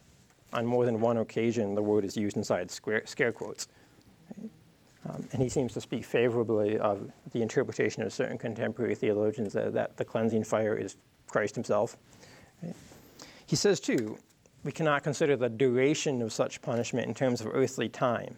On 0.53 0.65
more 0.65 0.85
than 0.85 1.01
one 1.01 1.19
occasion, 1.19 1.75
the 1.75 1.83
word 1.83 2.05
is 2.05 2.17
used 2.17 2.37
inside 2.37 2.71
square, 2.71 3.03
scare 3.07 3.33
quotes. 3.33 3.69
Um, 5.09 5.27
and 5.33 5.43
he 5.43 5.49
seems 5.49 5.73
to 5.75 5.81
speak 5.81 6.05
favorably 6.05 6.79
of 6.79 7.11
the 7.33 7.43
interpretation 7.43 8.03
of 8.03 8.13
certain 8.13 8.39
contemporary 8.39 8.95
theologians 8.95 9.53
that, 9.53 9.73
that 9.73 9.97
the 9.97 10.05
cleansing 10.05 10.45
fire 10.45 10.77
is 10.77 10.97
Christ 11.27 11.55
himself. 11.55 11.97
He 13.47 13.57
says, 13.57 13.79
too, 13.79 14.19
we 14.65 14.73
cannot 14.73 15.05
consider 15.05 15.37
the 15.37 15.49
duration 15.49 16.23
of 16.23 16.33
such 16.33 16.61
punishment 16.61 17.07
in 17.07 17.15
terms 17.15 17.41
of 17.41 17.49
earthly 17.53 17.89
time. 17.89 18.37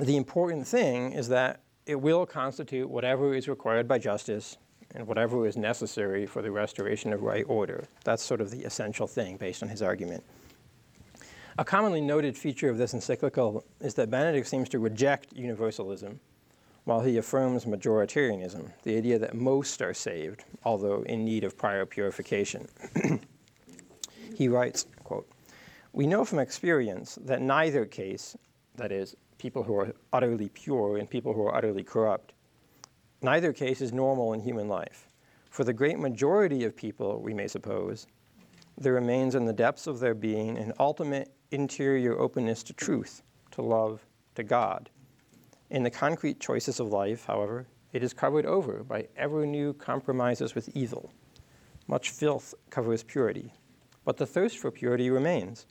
The 0.00 0.16
important 0.16 0.66
thing 0.66 1.12
is 1.12 1.28
that 1.28 1.60
it 1.86 1.96
will 1.96 2.26
constitute 2.26 2.88
whatever 2.88 3.34
is 3.34 3.48
required 3.48 3.88
by 3.88 3.98
justice 3.98 4.58
and 4.96 5.06
whatever 5.06 5.46
is 5.46 5.56
necessary 5.56 6.26
for 6.26 6.40
the 6.40 6.50
restoration 6.50 7.12
of 7.12 7.22
right 7.22 7.44
order. 7.46 7.84
That's 8.02 8.22
sort 8.22 8.40
of 8.40 8.50
the 8.50 8.64
essential 8.64 9.06
thing 9.06 9.36
based 9.36 9.62
on 9.62 9.68
his 9.68 9.82
argument. 9.82 10.24
A 11.58 11.64
commonly 11.64 12.00
noted 12.00 12.36
feature 12.36 12.70
of 12.70 12.78
this 12.78 12.94
encyclical 12.94 13.64
is 13.80 13.94
that 13.94 14.10
Benedict 14.10 14.46
seems 14.46 14.68
to 14.70 14.78
reject 14.78 15.32
universalism 15.34 16.18
while 16.84 17.00
he 17.00 17.18
affirms 17.18 17.64
majoritarianism, 17.64 18.70
the 18.84 18.96
idea 18.96 19.18
that 19.18 19.34
most 19.34 19.82
are 19.82 19.92
saved, 19.92 20.44
although 20.64 21.02
in 21.02 21.24
need 21.24 21.44
of 21.44 21.58
prior 21.58 21.84
purification. 21.84 22.68
he 24.34 24.48
writes, 24.48 24.86
quote, 25.02 25.28
We 25.92 26.06
know 26.06 26.24
from 26.24 26.38
experience 26.38 27.18
that 27.22 27.42
neither 27.42 27.84
case, 27.84 28.36
that 28.76 28.92
is, 28.92 29.16
people 29.38 29.62
who 29.62 29.76
are 29.76 29.92
utterly 30.12 30.48
pure 30.50 30.96
and 30.96 31.10
people 31.10 31.32
who 31.32 31.42
are 31.42 31.54
utterly 31.54 31.82
corrupt, 31.82 32.32
neither 33.26 33.52
case 33.52 33.80
is 33.80 33.92
normal 33.92 34.34
in 34.34 34.40
human 34.40 34.68
life. 34.68 35.08
For 35.50 35.64
the 35.64 35.72
great 35.72 35.98
majority 35.98 36.62
of 36.62 36.76
people, 36.76 37.20
we 37.20 37.34
may 37.34 37.48
suppose, 37.48 38.06
there 38.78 38.92
remains 38.92 39.34
in 39.34 39.44
the 39.44 39.52
depths 39.52 39.88
of 39.88 39.98
their 39.98 40.14
being 40.14 40.56
an 40.56 40.72
ultimate 40.78 41.32
interior 41.50 42.16
openness 42.20 42.62
to 42.62 42.72
truth, 42.72 43.24
to 43.50 43.62
love, 43.62 44.06
to 44.36 44.44
God. 44.44 44.90
In 45.70 45.82
the 45.82 45.90
concrete 45.90 46.38
choices 46.38 46.78
of 46.78 46.92
life, 46.92 47.24
however, 47.26 47.66
it 47.92 48.04
is 48.04 48.14
covered 48.14 48.46
over 48.46 48.84
by 48.84 49.08
ever 49.16 49.44
new 49.44 49.72
compromises 49.72 50.54
with 50.54 50.68
evil. 50.76 51.10
Much 51.88 52.10
filth 52.10 52.54
covers 52.70 53.02
purity, 53.02 53.52
but 54.04 54.16
the 54.16 54.26
thirst 54.26 54.58
for 54.58 54.70
purity 54.70 55.10
remains, 55.10 55.66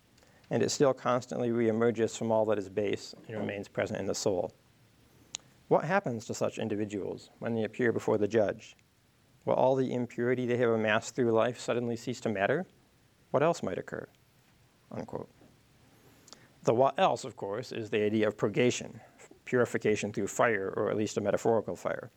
and 0.50 0.62
it 0.62 0.72
still 0.72 0.94
constantly 0.94 1.52
reemerges 1.52 2.18
from 2.18 2.34
all 2.34 2.44
that 2.48 2.58
is 2.58 2.68
base 2.68 3.16
and 3.30 3.38
remains 3.38 3.70
present 3.70 3.98
in 3.98 4.08
the 4.08 4.16
soul. 4.16 4.52
What 5.68 5.86
happens 5.86 6.26
to 6.26 6.34
such 6.34 6.60
individuals 6.60 7.32
when 7.40 7.56
they 7.56 7.64
appear 7.64 7.92
before 7.92 8.18
the 8.20 8.28
judge? 8.28 8.76
Will 9.46 9.56
all 9.56 9.76
the 9.76 9.94
impurity 9.94 10.46
they 10.46 10.58
have 10.58 10.70
amassed 10.70 11.16
through 11.16 11.32
life 11.32 11.60
suddenly 11.60 11.96
cease 11.96 12.20
to 12.22 12.30
matter? 12.30 12.66
What 13.32 13.42
else 13.42 13.64
might 13.64 13.80
occur? 13.80 14.08
Unquote. 14.92 15.30
The 16.64 16.74
what 16.74 17.00
else, 17.00 17.24
of 17.24 17.36
course, 17.36 17.72
is 17.72 17.90
the 17.90 18.04
idea 18.04 18.28
of 18.28 18.38
purgation, 18.38 19.00
purification 19.46 20.14
through 20.14 20.28
fire, 20.28 20.74
or 20.76 20.90
at 20.90 20.98
least 20.98 21.18
a 21.18 21.22
metaphorical 21.22 21.76
fire. 21.76 22.12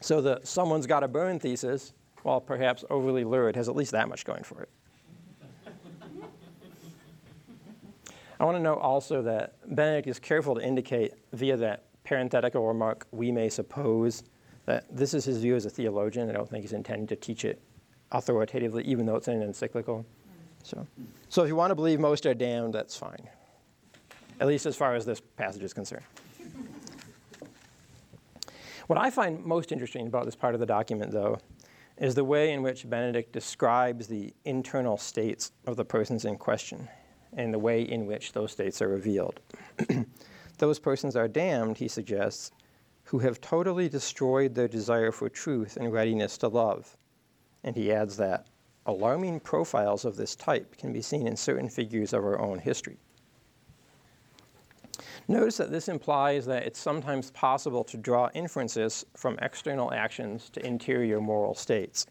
So 0.00 0.20
the 0.20 0.40
someone's 0.42 0.86
got 0.86 1.00
to 1.00 1.08
burn 1.08 1.38
thesis, 1.38 1.92
while 2.22 2.40
perhaps 2.40 2.84
overly 2.90 3.24
lurid, 3.24 3.56
has 3.56 3.68
at 3.68 3.76
least 3.76 3.92
that 3.92 4.08
much 4.08 4.24
going 4.24 4.42
for 4.42 4.62
it. 4.62 4.68
I 8.40 8.44
want 8.44 8.56
to 8.56 8.62
note 8.62 8.78
also 8.78 9.22
that 9.22 9.54
Benedict 9.74 10.08
is 10.08 10.18
careful 10.18 10.54
to 10.54 10.62
indicate 10.62 11.12
via 11.32 11.56
that 11.58 11.84
parenthetical 12.04 12.66
remark, 12.66 13.06
we 13.10 13.30
may 13.32 13.48
suppose, 13.48 14.22
that 14.66 14.84
this 14.90 15.14
is 15.14 15.24
his 15.24 15.38
view 15.38 15.56
as 15.56 15.66
a 15.66 15.70
theologian. 15.70 16.28
I 16.28 16.32
don't 16.32 16.48
think 16.48 16.62
he's 16.62 16.72
intending 16.72 17.06
to 17.08 17.16
teach 17.16 17.44
it 17.44 17.60
authoritatively, 18.12 18.84
even 18.84 19.06
though 19.06 19.16
it's 19.16 19.28
in 19.28 19.34
an 19.34 19.42
encyclical. 19.42 20.04
So, 20.62 20.86
so 21.28 21.42
if 21.42 21.48
you 21.48 21.56
want 21.56 21.70
to 21.70 21.74
believe 21.74 21.98
most 21.98 22.24
are 22.26 22.34
damned, 22.34 22.74
that's 22.74 22.96
fine 22.96 23.28
at 24.42 24.48
least 24.48 24.66
as 24.66 24.74
far 24.74 24.96
as 24.96 25.04
this 25.04 25.20
passage 25.20 25.62
is 25.62 25.72
concerned. 25.72 26.02
What 28.88 28.98
I 28.98 29.08
find 29.08 29.44
most 29.44 29.70
interesting 29.70 30.08
about 30.08 30.24
this 30.24 30.34
part 30.34 30.54
of 30.54 30.60
the 30.60 30.66
document, 30.66 31.12
though, 31.12 31.38
is 31.96 32.16
the 32.16 32.24
way 32.24 32.52
in 32.52 32.60
which 32.60 32.90
Benedict 32.90 33.32
describes 33.32 34.08
the 34.08 34.34
internal 34.44 34.96
states 34.96 35.52
of 35.66 35.76
the 35.76 35.84
persons 35.84 36.24
in 36.24 36.36
question 36.36 36.88
and 37.34 37.54
the 37.54 37.58
way 37.58 37.82
in 37.82 38.04
which 38.04 38.32
those 38.32 38.50
states 38.50 38.82
are 38.82 38.88
revealed. 38.88 39.38
those 40.62 40.78
persons 40.78 41.16
are 41.16 41.26
damned, 41.26 41.76
he 41.76 41.88
suggests, 41.88 42.52
who 43.02 43.18
have 43.18 43.40
totally 43.40 43.88
destroyed 43.88 44.54
their 44.54 44.68
desire 44.68 45.10
for 45.10 45.28
truth 45.28 45.76
and 45.76 45.92
readiness 45.92 46.38
to 46.38 46.46
love. 46.46 46.96
And 47.64 47.74
he 47.74 47.92
adds 47.92 48.16
that 48.18 48.46
alarming 48.86 49.40
profiles 49.40 50.04
of 50.04 50.14
this 50.14 50.36
type 50.36 50.76
can 50.76 50.92
be 50.92 51.02
seen 51.02 51.26
in 51.26 51.36
certain 51.36 51.68
figures 51.68 52.12
of 52.12 52.22
our 52.22 52.38
own 52.38 52.60
history. 52.60 52.96
Notice 55.26 55.56
that 55.56 55.72
this 55.72 55.88
implies 55.88 56.46
that 56.46 56.62
it's 56.62 56.78
sometimes 56.78 57.32
possible 57.32 57.82
to 57.82 57.96
draw 57.96 58.30
inferences 58.32 59.04
from 59.16 59.40
external 59.42 59.92
actions 59.92 60.48
to 60.50 60.64
interior 60.64 61.20
moral 61.20 61.56
states. 61.56 62.06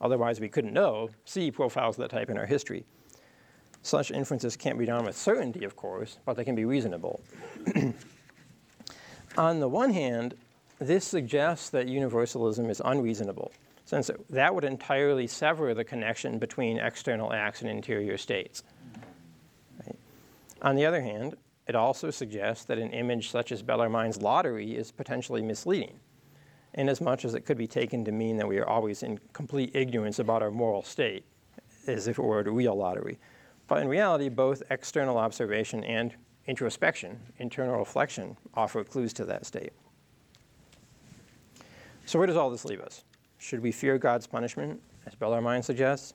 Otherwise, 0.00 0.40
we 0.40 0.48
couldn't 0.48 0.72
know, 0.72 1.10
see 1.26 1.50
profiles 1.50 1.98
of 1.98 2.04
that 2.04 2.16
type 2.16 2.30
in 2.30 2.38
our 2.38 2.46
history. 2.46 2.86
Such 3.82 4.10
inferences 4.10 4.56
can't 4.56 4.78
be 4.78 4.84
done 4.84 5.04
with 5.04 5.16
certainty, 5.16 5.64
of 5.64 5.76
course, 5.76 6.18
but 6.24 6.36
they 6.36 6.44
can 6.44 6.54
be 6.54 6.64
reasonable. 6.64 7.20
On 9.36 9.60
the 9.60 9.68
one 9.68 9.92
hand, 9.92 10.34
this 10.78 11.04
suggests 11.04 11.70
that 11.70 11.88
universalism 11.88 12.68
is 12.68 12.82
unreasonable, 12.84 13.52
since 13.84 14.10
that 14.28 14.54
would 14.54 14.64
entirely 14.64 15.26
sever 15.26 15.72
the 15.74 15.84
connection 15.84 16.38
between 16.38 16.78
external 16.78 17.32
acts 17.32 17.62
and 17.62 17.70
interior 17.70 18.18
states. 18.18 18.62
Right? 19.86 19.98
On 20.62 20.74
the 20.74 20.84
other 20.84 21.00
hand, 21.00 21.36
it 21.66 21.74
also 21.74 22.10
suggests 22.10 22.64
that 22.64 22.78
an 22.78 22.90
image 22.90 23.30
such 23.30 23.52
as 23.52 23.62
Bellarmine's 23.62 24.20
lottery 24.20 24.76
is 24.76 24.90
potentially 24.90 25.42
misleading, 25.42 26.00
inasmuch 26.74 27.24
as 27.24 27.34
it 27.34 27.42
could 27.46 27.58
be 27.58 27.66
taken 27.66 28.04
to 28.04 28.12
mean 28.12 28.36
that 28.38 28.48
we 28.48 28.58
are 28.58 28.68
always 28.68 29.02
in 29.02 29.20
complete 29.32 29.70
ignorance 29.74 30.18
about 30.18 30.42
our 30.42 30.50
moral 30.50 30.82
state, 30.82 31.24
as 31.86 32.08
if 32.08 32.18
it 32.18 32.22
were 32.22 32.40
a 32.40 32.50
real 32.50 32.74
lottery. 32.74 33.18
But 33.70 33.82
in 33.82 33.88
reality, 33.88 34.28
both 34.28 34.64
external 34.70 35.16
observation 35.16 35.84
and 35.84 36.12
introspection, 36.46 37.20
internal 37.38 37.78
reflection, 37.78 38.36
offer 38.54 38.82
clues 38.84 39.12
to 39.14 39.24
that 39.26 39.46
state. 39.46 39.72
So, 42.04 42.18
where 42.18 42.26
does 42.26 42.36
all 42.36 42.50
this 42.50 42.64
leave 42.64 42.80
us? 42.80 43.04
Should 43.38 43.60
we 43.60 43.70
fear 43.70 43.96
God's 43.96 44.26
punishment, 44.26 44.82
as 45.06 45.14
Bellarmine 45.14 45.62
suggests? 45.62 46.14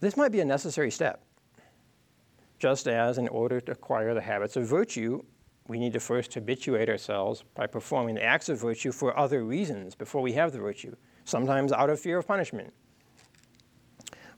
This 0.00 0.16
might 0.16 0.32
be 0.32 0.40
a 0.40 0.44
necessary 0.44 0.90
step 0.90 1.22
just 2.60 2.86
as 2.86 3.18
in 3.18 3.26
order 3.28 3.60
to 3.60 3.72
acquire 3.72 4.14
the 4.14 4.20
habits 4.20 4.54
of 4.56 4.66
virtue, 4.66 5.22
we 5.66 5.78
need 5.78 5.94
to 5.94 6.00
first 6.00 6.34
habituate 6.34 6.88
ourselves 6.88 7.42
by 7.54 7.66
performing 7.66 8.14
the 8.14 8.22
acts 8.22 8.48
of 8.48 8.60
virtue 8.60 8.92
for 8.92 9.18
other 9.18 9.44
reasons 9.44 9.94
before 9.94 10.20
we 10.20 10.32
have 10.32 10.52
the 10.52 10.58
virtue, 10.58 10.94
sometimes 11.24 11.72
out 11.72 11.90
of 11.90 11.98
fear 11.98 12.18
of 12.18 12.26
punishment. 12.26 12.72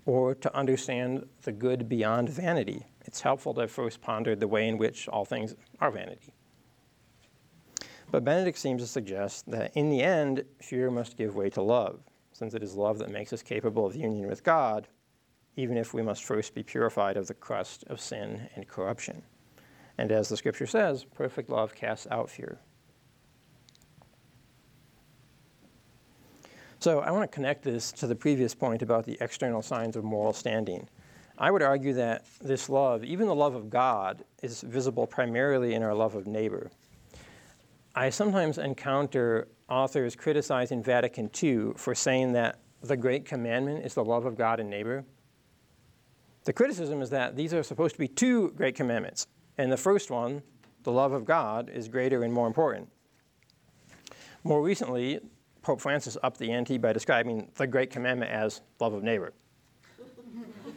Or 0.04 0.34
to 0.34 0.56
understand 0.56 1.26
the 1.42 1.52
good 1.52 1.88
beyond 1.88 2.28
vanity. 2.28 2.86
It's 3.04 3.20
helpful 3.20 3.54
to 3.54 3.68
first 3.68 4.00
ponder 4.00 4.34
the 4.34 4.48
way 4.48 4.68
in 4.68 4.78
which 4.78 5.08
all 5.08 5.24
things 5.24 5.54
are 5.80 5.90
vanity. 5.90 6.34
But 8.10 8.24
Benedict 8.24 8.58
seems 8.58 8.82
to 8.82 8.88
suggest 8.88 9.50
that 9.50 9.72
in 9.74 9.90
the 9.90 10.02
end, 10.02 10.44
fear 10.60 10.90
must 10.90 11.16
give 11.16 11.34
way 11.34 11.48
to 11.50 11.62
love, 11.62 12.00
since 12.32 12.52
it 12.54 12.62
is 12.62 12.74
love 12.74 12.98
that 12.98 13.10
makes 13.10 13.32
us 13.32 13.42
capable 13.42 13.86
of 13.86 13.96
union 13.96 14.28
with 14.28 14.44
God 14.44 14.88
even 15.56 15.76
if 15.76 15.92
we 15.92 16.02
must 16.02 16.24
first 16.24 16.54
be 16.54 16.62
purified 16.62 17.16
of 17.16 17.26
the 17.26 17.34
crust 17.34 17.84
of 17.88 18.00
sin 18.00 18.48
and 18.54 18.68
corruption. 18.68 19.22
And 19.98 20.10
as 20.10 20.28
the 20.28 20.36
scripture 20.36 20.66
says, 20.66 21.04
perfect 21.04 21.50
love 21.50 21.74
casts 21.74 22.06
out 22.10 22.30
fear. 22.30 22.58
So 26.82 26.98
I 26.98 27.12
want 27.12 27.30
to 27.30 27.32
connect 27.32 27.62
this 27.62 27.92
to 27.92 28.08
the 28.08 28.16
previous 28.16 28.56
point 28.56 28.82
about 28.82 29.06
the 29.06 29.16
external 29.20 29.62
signs 29.62 29.94
of 29.94 30.02
moral 30.02 30.32
standing. 30.32 30.88
I 31.38 31.48
would 31.48 31.62
argue 31.62 31.92
that 31.92 32.26
this 32.40 32.68
love, 32.68 33.04
even 33.04 33.28
the 33.28 33.36
love 33.36 33.54
of 33.54 33.70
God, 33.70 34.24
is 34.42 34.62
visible 34.62 35.06
primarily 35.06 35.74
in 35.74 35.84
our 35.84 35.94
love 35.94 36.16
of 36.16 36.26
neighbor. 36.26 36.72
I 37.94 38.10
sometimes 38.10 38.58
encounter 38.58 39.46
authors 39.68 40.16
criticizing 40.16 40.82
Vatican 40.82 41.30
II 41.40 41.74
for 41.76 41.94
saying 41.94 42.32
that 42.32 42.58
the 42.82 42.96
great 42.96 43.26
commandment 43.26 43.86
is 43.86 43.94
the 43.94 44.04
love 44.04 44.26
of 44.26 44.36
God 44.36 44.58
and 44.58 44.68
neighbor. 44.68 45.04
The 46.42 46.52
criticism 46.52 47.00
is 47.00 47.10
that 47.10 47.36
these 47.36 47.54
are 47.54 47.62
supposed 47.62 47.94
to 47.94 48.00
be 48.00 48.08
two 48.08 48.50
great 48.56 48.74
commandments. 48.74 49.28
And 49.56 49.70
the 49.70 49.76
first 49.76 50.10
one, 50.10 50.42
the 50.82 50.90
love 50.90 51.12
of 51.12 51.24
God, 51.24 51.70
is 51.70 51.86
greater 51.86 52.24
and 52.24 52.34
more 52.34 52.48
important. 52.48 52.88
More 54.42 54.60
recently, 54.60 55.20
Pope 55.62 55.80
Francis 55.80 56.16
upped 56.22 56.38
the 56.38 56.52
ante 56.52 56.76
by 56.78 56.92
describing 56.92 57.48
the 57.54 57.66
great 57.66 57.90
commandment 57.90 58.30
as 58.30 58.60
love 58.80 58.92
of 58.92 59.02
neighbor. 59.02 59.32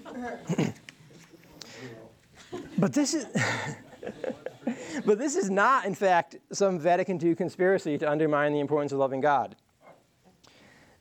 but 2.77 2.93
this 2.93 3.13
is 3.13 3.25
but 5.05 5.17
this 5.17 5.35
is 5.35 5.49
not, 5.49 5.85
in 5.85 5.95
fact, 5.95 6.37
some 6.51 6.79
Vatican 6.79 7.23
II 7.23 7.35
conspiracy 7.35 7.97
to 7.97 8.09
undermine 8.09 8.53
the 8.53 8.59
importance 8.59 8.91
of 8.91 8.99
loving 8.99 9.21
God. 9.21 9.55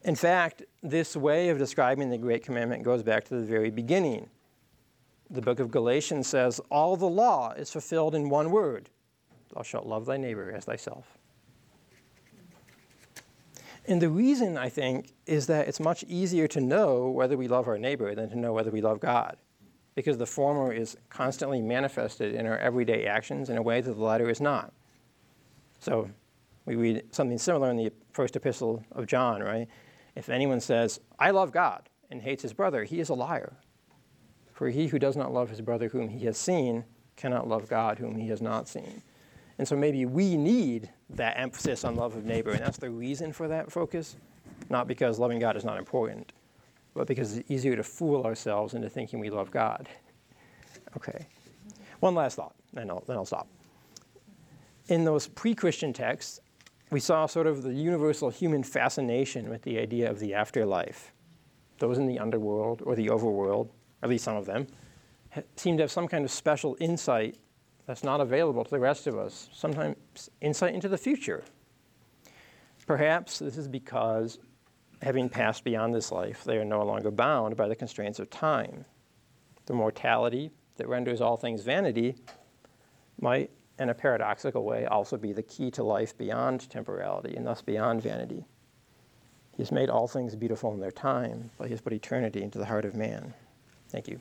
In 0.02 0.14
fact, 0.14 0.62
this 0.82 1.16
way 1.16 1.48
of 1.48 1.58
describing 1.58 2.10
the 2.10 2.18
Great 2.18 2.44
Commandment 2.44 2.82
goes 2.82 3.02
back 3.02 3.24
to 3.24 3.34
the 3.34 3.44
very 3.44 3.70
beginning. 3.70 4.28
The 5.30 5.40
book 5.40 5.60
of 5.60 5.70
Galatians 5.70 6.26
says, 6.26 6.60
All 6.70 6.96
the 6.96 7.08
law 7.08 7.52
is 7.52 7.70
fulfilled 7.70 8.14
in 8.14 8.28
one 8.28 8.50
word 8.50 8.90
Thou 9.54 9.62
shalt 9.62 9.86
love 9.86 10.06
thy 10.06 10.16
neighbor 10.16 10.52
as 10.52 10.64
thyself. 10.64 11.18
And 13.86 14.00
the 14.00 14.08
reason, 14.08 14.56
I 14.56 14.68
think, 14.70 15.12
is 15.26 15.46
that 15.48 15.68
it's 15.68 15.80
much 15.80 16.04
easier 16.04 16.48
to 16.48 16.60
know 16.60 17.10
whether 17.10 17.36
we 17.36 17.48
love 17.48 17.68
our 17.68 17.78
neighbor 17.78 18.14
than 18.14 18.30
to 18.30 18.38
know 18.38 18.52
whether 18.52 18.70
we 18.70 18.80
love 18.80 18.98
God, 18.98 19.36
because 19.94 20.16
the 20.16 20.26
former 20.26 20.72
is 20.72 20.96
constantly 21.10 21.60
manifested 21.60 22.34
in 22.34 22.46
our 22.46 22.56
everyday 22.58 23.06
actions 23.06 23.50
in 23.50 23.58
a 23.58 23.62
way 23.62 23.80
that 23.80 23.92
the 23.92 24.02
latter 24.02 24.30
is 24.30 24.40
not. 24.40 24.72
So 25.80 26.08
we 26.64 26.76
read 26.76 27.14
something 27.14 27.38
similar 27.38 27.70
in 27.70 27.76
the 27.76 27.92
first 28.12 28.36
epistle 28.36 28.82
of 28.92 29.06
John, 29.06 29.42
right? 29.42 29.68
If 30.14 30.30
anyone 30.30 30.60
says, 30.60 31.00
I 31.18 31.30
love 31.30 31.52
God, 31.52 31.88
and 32.10 32.22
hates 32.22 32.42
his 32.42 32.52
brother, 32.52 32.84
he 32.84 33.00
is 33.00 33.08
a 33.08 33.14
liar. 33.14 33.56
For 34.52 34.70
he 34.70 34.86
who 34.86 34.98
does 34.98 35.16
not 35.16 35.32
love 35.32 35.50
his 35.50 35.60
brother 35.60 35.88
whom 35.88 36.08
he 36.08 36.24
has 36.26 36.38
seen 36.38 36.84
cannot 37.16 37.48
love 37.48 37.68
God 37.68 37.98
whom 37.98 38.16
he 38.16 38.28
has 38.28 38.40
not 38.40 38.68
seen. 38.68 39.02
And 39.58 39.66
so 39.66 39.76
maybe 39.76 40.04
we 40.04 40.36
need 40.36 40.90
that 41.10 41.38
emphasis 41.38 41.84
on 41.84 41.94
love 41.94 42.16
of 42.16 42.24
neighbor, 42.24 42.50
and 42.50 42.60
that's 42.60 42.78
the 42.78 42.90
reason 42.90 43.32
for 43.32 43.46
that 43.48 43.70
focus, 43.70 44.16
not 44.68 44.88
because 44.88 45.18
loving 45.18 45.38
God 45.38 45.56
is 45.56 45.64
not 45.64 45.78
important, 45.78 46.32
but 46.94 47.06
because 47.06 47.36
it's 47.36 47.50
easier 47.50 47.76
to 47.76 47.82
fool 47.82 48.24
ourselves 48.24 48.74
into 48.74 48.88
thinking 48.88 49.20
we 49.20 49.30
love 49.30 49.50
God. 49.50 49.88
Okay. 50.96 51.26
One 52.00 52.14
last 52.14 52.36
thought, 52.36 52.54
and 52.76 52.90
I'll, 52.90 53.04
then 53.06 53.16
I'll 53.16 53.24
stop. 53.24 53.48
In 54.88 55.04
those 55.04 55.28
pre 55.28 55.54
Christian 55.54 55.92
texts, 55.92 56.40
we 56.90 57.00
saw 57.00 57.26
sort 57.26 57.46
of 57.46 57.62
the 57.62 57.72
universal 57.72 58.30
human 58.30 58.62
fascination 58.62 59.48
with 59.48 59.62
the 59.62 59.78
idea 59.78 60.10
of 60.10 60.18
the 60.18 60.34
afterlife. 60.34 61.12
Those 61.78 61.98
in 61.98 62.06
the 62.06 62.18
underworld 62.18 62.82
or 62.84 62.94
the 62.94 63.06
overworld, 63.06 63.68
at 64.02 64.08
least 64.08 64.24
some 64.24 64.36
of 64.36 64.46
them, 64.46 64.66
seem 65.56 65.76
to 65.78 65.84
have 65.84 65.90
some 65.90 66.06
kind 66.06 66.24
of 66.24 66.30
special 66.30 66.76
insight 66.80 67.36
that's 67.86 68.04
not 68.04 68.20
available 68.20 68.64
to 68.64 68.70
the 68.70 68.80
rest 68.80 69.06
of 69.06 69.18
us, 69.18 69.48
sometimes 69.52 70.30
insight 70.40 70.74
into 70.74 70.88
the 70.88 70.98
future. 70.98 71.44
Perhaps 72.86 73.38
this 73.38 73.56
is 73.56 73.68
because, 73.68 74.38
having 75.02 75.28
passed 75.28 75.64
beyond 75.64 75.94
this 75.94 76.12
life, 76.12 76.44
they 76.44 76.56
are 76.56 76.64
no 76.64 76.84
longer 76.84 77.10
bound 77.10 77.56
by 77.56 77.68
the 77.68 77.76
constraints 77.76 78.18
of 78.18 78.30
time. 78.30 78.84
The 79.66 79.74
mortality 79.74 80.50
that 80.76 80.88
renders 80.88 81.20
all 81.20 81.36
things 81.36 81.62
vanity 81.62 82.16
might, 83.20 83.50
in 83.78 83.88
a 83.88 83.94
paradoxical 83.94 84.64
way, 84.64 84.86
also 84.86 85.16
be 85.16 85.32
the 85.32 85.42
key 85.42 85.70
to 85.72 85.82
life 85.82 86.16
beyond 86.16 86.68
temporality 86.68 87.36
and 87.36 87.46
thus 87.46 87.62
beyond 87.62 88.02
vanity. 88.02 88.44
He 89.56 89.62
has 89.62 89.72
made 89.72 89.88
all 89.88 90.08
things 90.08 90.34
beautiful 90.34 90.72
in 90.74 90.80
their 90.80 90.90
time, 90.90 91.50
but 91.58 91.68
he 91.68 91.70
has 91.70 91.80
put 91.80 91.92
eternity 91.92 92.42
into 92.42 92.58
the 92.58 92.66
heart 92.66 92.84
of 92.84 92.94
man. 92.94 93.32
Thank 93.88 94.08
you. 94.08 94.18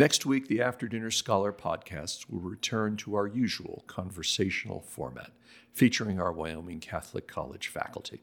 Next 0.00 0.24
week, 0.24 0.48
the 0.48 0.62
After 0.62 0.88
Dinner 0.88 1.10
Scholar 1.10 1.52
podcasts 1.52 2.24
will 2.26 2.40
return 2.40 2.96
to 2.96 3.14
our 3.16 3.26
usual 3.26 3.84
conversational 3.86 4.80
format, 4.80 5.30
featuring 5.74 6.18
our 6.18 6.32
Wyoming 6.32 6.80
Catholic 6.80 7.28
College 7.28 7.68
faculty. 7.68 8.22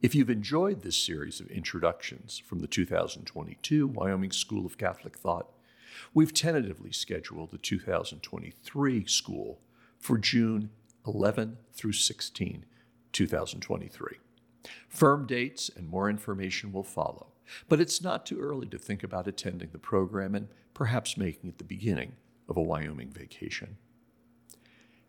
If 0.00 0.14
you've 0.14 0.30
enjoyed 0.30 0.82
this 0.82 0.96
series 0.96 1.40
of 1.40 1.48
introductions 1.48 2.38
from 2.38 2.60
the 2.60 2.68
2022 2.68 3.88
Wyoming 3.88 4.30
School 4.30 4.64
of 4.64 4.78
Catholic 4.78 5.18
Thought, 5.18 5.50
we've 6.14 6.32
tentatively 6.32 6.92
scheduled 6.92 7.50
the 7.50 7.58
2023 7.58 9.06
school 9.06 9.58
for 9.98 10.18
June 10.18 10.70
11 11.04 11.56
through 11.72 11.94
16, 11.94 12.64
2023. 13.10 14.18
Firm 14.88 15.26
dates 15.26 15.68
and 15.74 15.88
more 15.88 16.08
information 16.08 16.70
will 16.70 16.84
follow. 16.84 17.32
But 17.68 17.80
it's 17.80 18.02
not 18.02 18.26
too 18.26 18.38
early 18.38 18.66
to 18.68 18.78
think 18.78 19.02
about 19.02 19.28
attending 19.28 19.70
the 19.72 19.78
program 19.78 20.34
and 20.34 20.48
perhaps 20.74 21.16
making 21.16 21.50
it 21.50 21.58
the 21.58 21.64
beginning 21.64 22.12
of 22.48 22.56
a 22.56 22.62
Wyoming 22.62 23.10
vacation. 23.10 23.76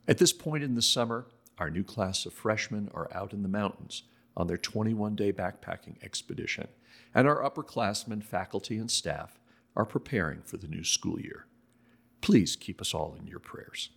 At 0.08 0.18
this 0.18 0.34
point 0.34 0.64
in 0.64 0.76
the 0.76 0.82
summer, 0.82 1.28
our 1.58 1.70
new 1.70 1.84
class 1.84 2.26
of 2.26 2.34
freshmen 2.34 2.90
are 2.94 3.10
out 3.14 3.34
in 3.34 3.44
the 3.44 3.50
mountains 3.50 4.04
on 4.36 4.48
their 4.48 4.58
21 4.58 5.16
day 5.16 5.32
backpacking 5.32 6.02
expedition, 6.02 6.68
and 7.14 7.28
our 7.28 7.44
upperclassmen, 7.44 8.24
faculty, 8.24 8.78
and 8.78 8.90
staff 8.90 9.40
are 9.76 9.86
preparing 9.86 10.42
for 10.42 10.58
the 10.58 10.68
new 10.68 10.84
school 10.84 11.20
year. 11.20 11.46
Please 12.22 12.56
keep 12.56 12.82
us 12.82 12.94
all 12.94 13.16
in 13.20 13.28
your 13.28 13.40
prayers. 13.40 13.90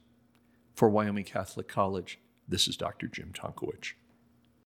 For 0.74 0.88
Wyoming 0.88 1.24
Catholic 1.24 1.68
College, 1.68 2.18
this 2.48 2.68
is 2.68 2.76
Dr. 2.76 3.06
Jim 3.06 3.32
Tonkowich. 3.32 3.92